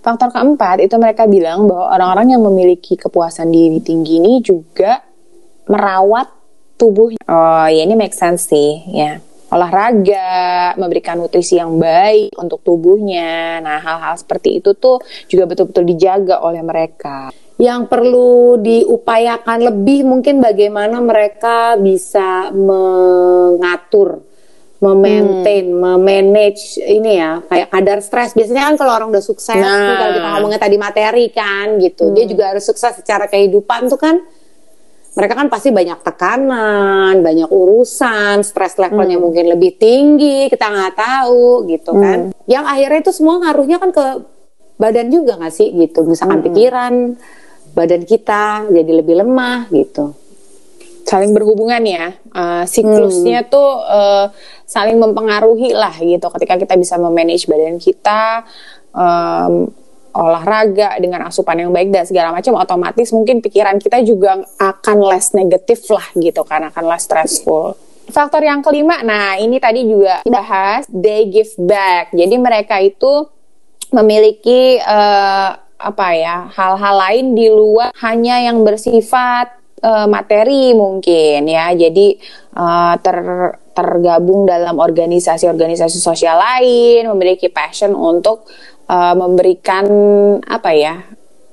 Faktor 0.00 0.30
keempat 0.30 0.78
itu 0.86 0.94
mereka 0.96 1.26
bilang 1.26 1.66
bahwa 1.66 1.90
orang-orang 1.90 2.38
yang 2.38 2.42
memiliki 2.46 2.94
kepuasan 2.94 3.50
diri 3.50 3.82
tinggi 3.82 4.22
ini 4.22 4.38
juga 4.38 5.02
merawat 5.66 6.30
tubuh. 6.78 7.16
Oh, 7.26 7.66
ya 7.68 7.82
ini 7.82 7.94
make 7.98 8.14
sense 8.14 8.48
sih, 8.48 8.82
ya. 8.92 9.18
Olahraga, 9.46 10.74
memberikan 10.74 11.22
nutrisi 11.22 11.54
yang 11.54 11.78
baik 11.78 12.34
untuk 12.34 12.66
tubuhnya. 12.66 13.62
Nah, 13.62 13.78
hal-hal 13.78 14.18
seperti 14.18 14.58
itu 14.58 14.74
tuh 14.74 14.98
juga 15.30 15.46
betul-betul 15.46 15.86
dijaga 15.86 16.42
oleh 16.42 16.66
mereka. 16.66 17.30
Yang 17.56 17.86
perlu 17.86 18.58
diupayakan 18.58 19.58
lebih 19.70 20.02
mungkin 20.02 20.42
bagaimana 20.42 20.98
mereka 20.98 21.78
bisa 21.78 22.50
mengatur 22.50 24.26
memaintain, 24.76 25.72
hmm. 25.72 25.80
memanage 25.80 26.76
ini 26.76 27.16
ya 27.16 27.40
kayak 27.48 27.68
kadar 27.72 27.98
stres. 28.04 28.36
Biasanya 28.36 28.68
kan 28.68 28.74
kalau 28.76 28.92
orang 28.92 29.08
udah 29.08 29.24
sukses, 29.24 29.56
nah. 29.56 29.96
kalau 29.96 30.12
kita 30.20 30.28
ngomongnya 30.36 30.60
tadi 30.60 30.76
materi 30.76 31.24
kan 31.32 31.80
gitu, 31.80 32.10
hmm. 32.10 32.14
dia 32.18 32.24
juga 32.28 32.44
harus 32.52 32.64
sukses 32.66 33.00
secara 33.00 33.24
kehidupan 33.24 33.88
tuh 33.88 33.96
kan 33.96 34.20
mereka 35.16 35.32
kan 35.32 35.48
pasti 35.48 35.72
banyak 35.72 36.04
tekanan, 36.04 37.24
banyak 37.24 37.48
urusan, 37.48 38.44
stres 38.44 38.76
levelnya 38.76 39.16
hmm. 39.16 39.24
mungkin 39.24 39.44
lebih 39.48 39.80
tinggi, 39.80 40.52
kita 40.52 40.68
nggak 40.68 40.92
tahu 40.92 41.64
gitu 41.72 41.96
hmm. 41.96 42.02
kan. 42.04 42.18
Yang 42.44 42.64
akhirnya 42.68 43.00
itu 43.00 43.12
semua 43.16 43.34
ngaruhnya 43.40 43.80
kan 43.80 43.90
ke 43.96 44.04
badan 44.76 45.08
juga 45.08 45.40
nggak 45.40 45.54
sih 45.56 45.72
gitu, 45.72 46.04
misalkan 46.04 46.44
hmm. 46.44 46.46
pikiran, 46.52 46.94
badan 47.72 48.02
kita 48.04 48.68
jadi 48.68 48.92
lebih 48.92 49.24
lemah 49.24 49.72
gitu. 49.72 50.12
Saling 51.08 51.32
berhubungan 51.32 51.80
ya, 51.80 52.12
uh, 52.36 52.68
siklusnya 52.68 53.46
hmm. 53.46 53.48
tuh 53.48 53.70
uh, 53.88 54.28
saling 54.68 55.00
mempengaruhi 55.00 55.72
lah 55.72 55.96
gitu. 55.96 56.28
Ketika 56.28 56.60
kita 56.60 56.74
bisa 56.76 57.00
memanage 57.00 57.48
badan 57.48 57.80
kita. 57.80 58.44
Um, 58.92 59.72
olahraga 60.16 60.96
dengan 60.96 61.28
asupan 61.28 61.60
yang 61.60 61.70
baik 61.70 61.92
dan 61.92 62.08
segala 62.08 62.32
macam 62.32 62.56
otomatis 62.56 63.12
mungkin 63.12 63.44
pikiran 63.44 63.76
kita 63.76 64.00
juga 64.00 64.40
akan 64.56 64.96
less 65.04 65.36
negatif 65.36 65.84
lah 65.92 66.08
gitu 66.16 66.40
karena 66.48 66.72
akan 66.72 66.84
less 66.88 67.04
stressful. 67.04 67.76
Faktor 68.06 68.40
yang 68.46 68.62
kelima, 68.62 69.02
nah 69.02 69.34
ini 69.34 69.58
tadi 69.58 69.82
juga 69.82 70.22
bahas 70.24 70.86
they 70.88 71.26
give 71.26 71.50
back. 71.58 72.14
Jadi 72.14 72.38
mereka 72.38 72.78
itu 72.78 73.26
memiliki 73.90 74.78
uh, 74.78 75.58
apa 75.76 76.06
ya 76.16 76.48
hal-hal 76.54 76.94
lain 76.96 77.26
di 77.36 77.46
luar 77.52 77.92
hanya 78.00 78.40
yang 78.40 78.64
bersifat 78.64 79.58
uh, 79.82 80.06
materi 80.06 80.72
mungkin 80.72 81.50
ya. 81.50 81.74
Jadi 81.74 82.16
uh, 82.56 82.94
ter 83.02 83.18
tergabung 83.76 84.48
dalam 84.48 84.80
organisasi-organisasi 84.80 86.00
sosial 86.00 86.40
lain, 86.40 87.12
memiliki 87.12 87.52
passion 87.52 87.92
untuk 87.92 88.48
uh, 88.88 89.14
memberikan 89.14 89.86
apa 90.46 90.70
ya 90.74 90.94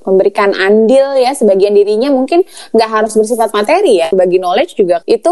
memberikan 0.04 0.52
andil 0.52 1.15
ya 1.15 1.32
sebagian 1.32 1.72
dirinya 1.72 2.12
mungkin 2.12 2.43
nggak 2.76 2.89
harus 2.91 3.15
bersifat 3.15 3.56
materi 3.56 4.04
ya. 4.04 4.12
Bagi 4.12 4.38
knowledge 4.38 4.76
juga 4.76 5.00
itu 5.08 5.32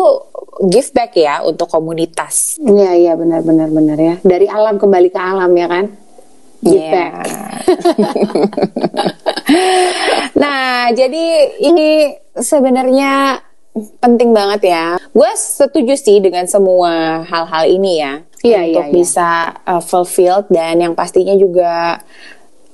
give 0.72 0.90
back 0.96 1.12
ya 1.20 1.44
untuk 1.44 1.68
komunitas. 1.68 2.56
Iya 2.64 2.96
iya 2.96 3.14
benar 3.20 3.44
benar 3.44 3.68
benar 3.68 4.00
ya. 4.00 4.16
Dari 4.24 4.48
alam 4.48 4.80
kembali 4.80 5.10
ke 5.12 5.20
alam 5.20 5.52
ya 5.52 5.68
kan? 5.68 5.86
Give 6.64 6.88
yeah. 6.88 6.94
back. 6.96 7.14
Nah 10.42 10.90
jadi 10.96 11.26
ini 11.60 12.16
sebenarnya 12.40 13.44
penting 14.00 14.32
banget 14.32 14.72
ya. 14.72 14.96
Gue 15.12 15.28
setuju 15.36 16.00
sih 16.00 16.24
dengan 16.24 16.48
semua 16.48 17.24
hal-hal 17.28 17.68
ini 17.68 18.00
ya 18.00 18.24
iya, 18.42 18.62
untuk 18.66 18.86
iya, 18.86 18.90
iya. 18.90 18.94
bisa 18.94 19.30
uh, 19.66 19.82
fulfilled 19.82 20.50
dan 20.50 20.82
yang 20.82 20.94
pastinya 20.94 21.34
juga 21.38 22.02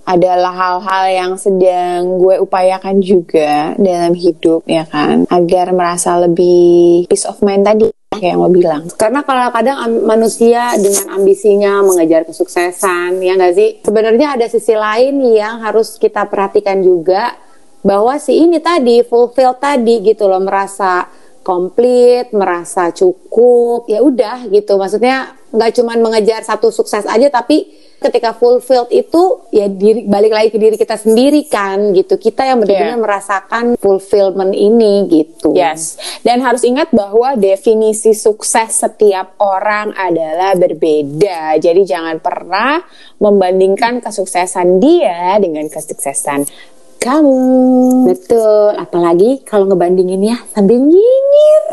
adalah 0.08 0.56
hal-hal 0.56 1.06
yang 1.12 1.32
sedang 1.36 2.16
gue 2.16 2.40
upayakan 2.40 3.04
juga 3.04 3.76
dalam 3.76 4.16
hidup 4.16 4.64
ya 4.64 4.88
kan? 4.88 5.28
Agar 5.28 5.76
merasa 5.76 6.16
lebih 6.16 7.12
peace 7.12 7.28
of 7.28 7.44
mind 7.44 7.68
tadi 7.68 7.92
kayak 8.16 8.34
yang 8.34 8.40
lo 8.40 8.48
bilang. 8.48 8.84
Karena 8.96 9.28
kalau 9.28 9.52
kadang 9.52 9.78
manusia 10.08 10.80
dengan 10.80 11.20
ambisinya 11.20 11.84
mengejar 11.84 12.24
kesuksesan 12.24 13.20
ya 13.20 13.36
nggak 13.36 13.54
sih? 13.54 13.70
Sebenarnya 13.84 14.40
ada 14.40 14.48
sisi 14.48 14.74
lain 14.74 15.20
yang 15.28 15.60
harus 15.60 16.00
kita 16.00 16.24
perhatikan 16.32 16.80
juga 16.80 17.36
bahwa 17.84 18.16
si 18.16 18.40
ini 18.40 18.64
tadi 18.64 19.04
fulfill 19.04 19.60
tadi 19.60 20.00
gitu 20.08 20.32
loh 20.32 20.40
merasa 20.40 21.08
komplit, 21.48 22.36
merasa 22.36 22.92
cukup, 22.92 23.88
ya 23.88 24.04
udah 24.04 24.52
gitu. 24.52 24.76
Maksudnya 24.76 25.32
nggak 25.48 25.80
cuma 25.80 25.96
mengejar 25.96 26.44
satu 26.44 26.76
sukses 26.76 27.08
aja, 27.08 27.32
tapi 27.32 27.72
ketika 27.98 28.36
fulfilled 28.36 28.92
itu 28.94 29.48
ya 29.50 29.66
diri 29.66 30.06
balik 30.06 30.30
lagi 30.30 30.50
ke 30.54 30.60
diri 30.60 30.76
kita 30.76 31.00
sendiri 31.00 31.48
kan 31.48 31.96
gitu. 31.96 32.20
Kita 32.20 32.44
yang 32.44 32.60
benar-benar 32.60 33.00
yeah. 33.00 33.02
merasakan 33.02 33.66
fulfillment 33.80 34.52
ini 34.52 35.08
gitu. 35.08 35.56
Yes. 35.56 35.96
Dan 36.22 36.44
harus 36.44 36.68
ingat 36.68 36.92
bahwa 36.92 37.40
definisi 37.40 38.12
sukses 38.12 38.84
setiap 38.84 39.40
orang 39.40 39.96
adalah 39.96 40.54
berbeda. 40.60 41.56
Jadi 41.64 41.88
jangan 41.88 42.20
pernah 42.20 42.84
membandingkan 43.24 44.04
kesuksesan 44.04 44.84
dia 44.84 45.40
dengan 45.40 45.66
kesuksesan 45.72 46.46
kamu. 47.00 47.38
Betul, 48.10 48.76
apalagi 48.78 49.42
kalau 49.46 49.70
ngebandingin 49.70 50.34
ya 50.34 50.38
sambil 50.52 50.82
nyinyir. 50.82 51.64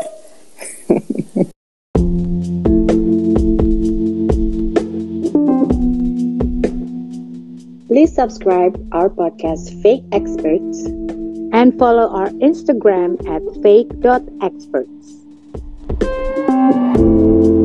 Please 7.85 8.11
subscribe 8.11 8.75
our 8.91 9.07
podcast 9.07 9.71
Fake 9.79 10.03
Experts 10.11 10.89
and 11.55 11.71
follow 11.79 12.11
our 12.11 12.27
Instagram 12.43 13.15
at 13.29 13.39
fake.experts. 13.63 15.25
Thank 16.95 17.45
you 17.45 17.64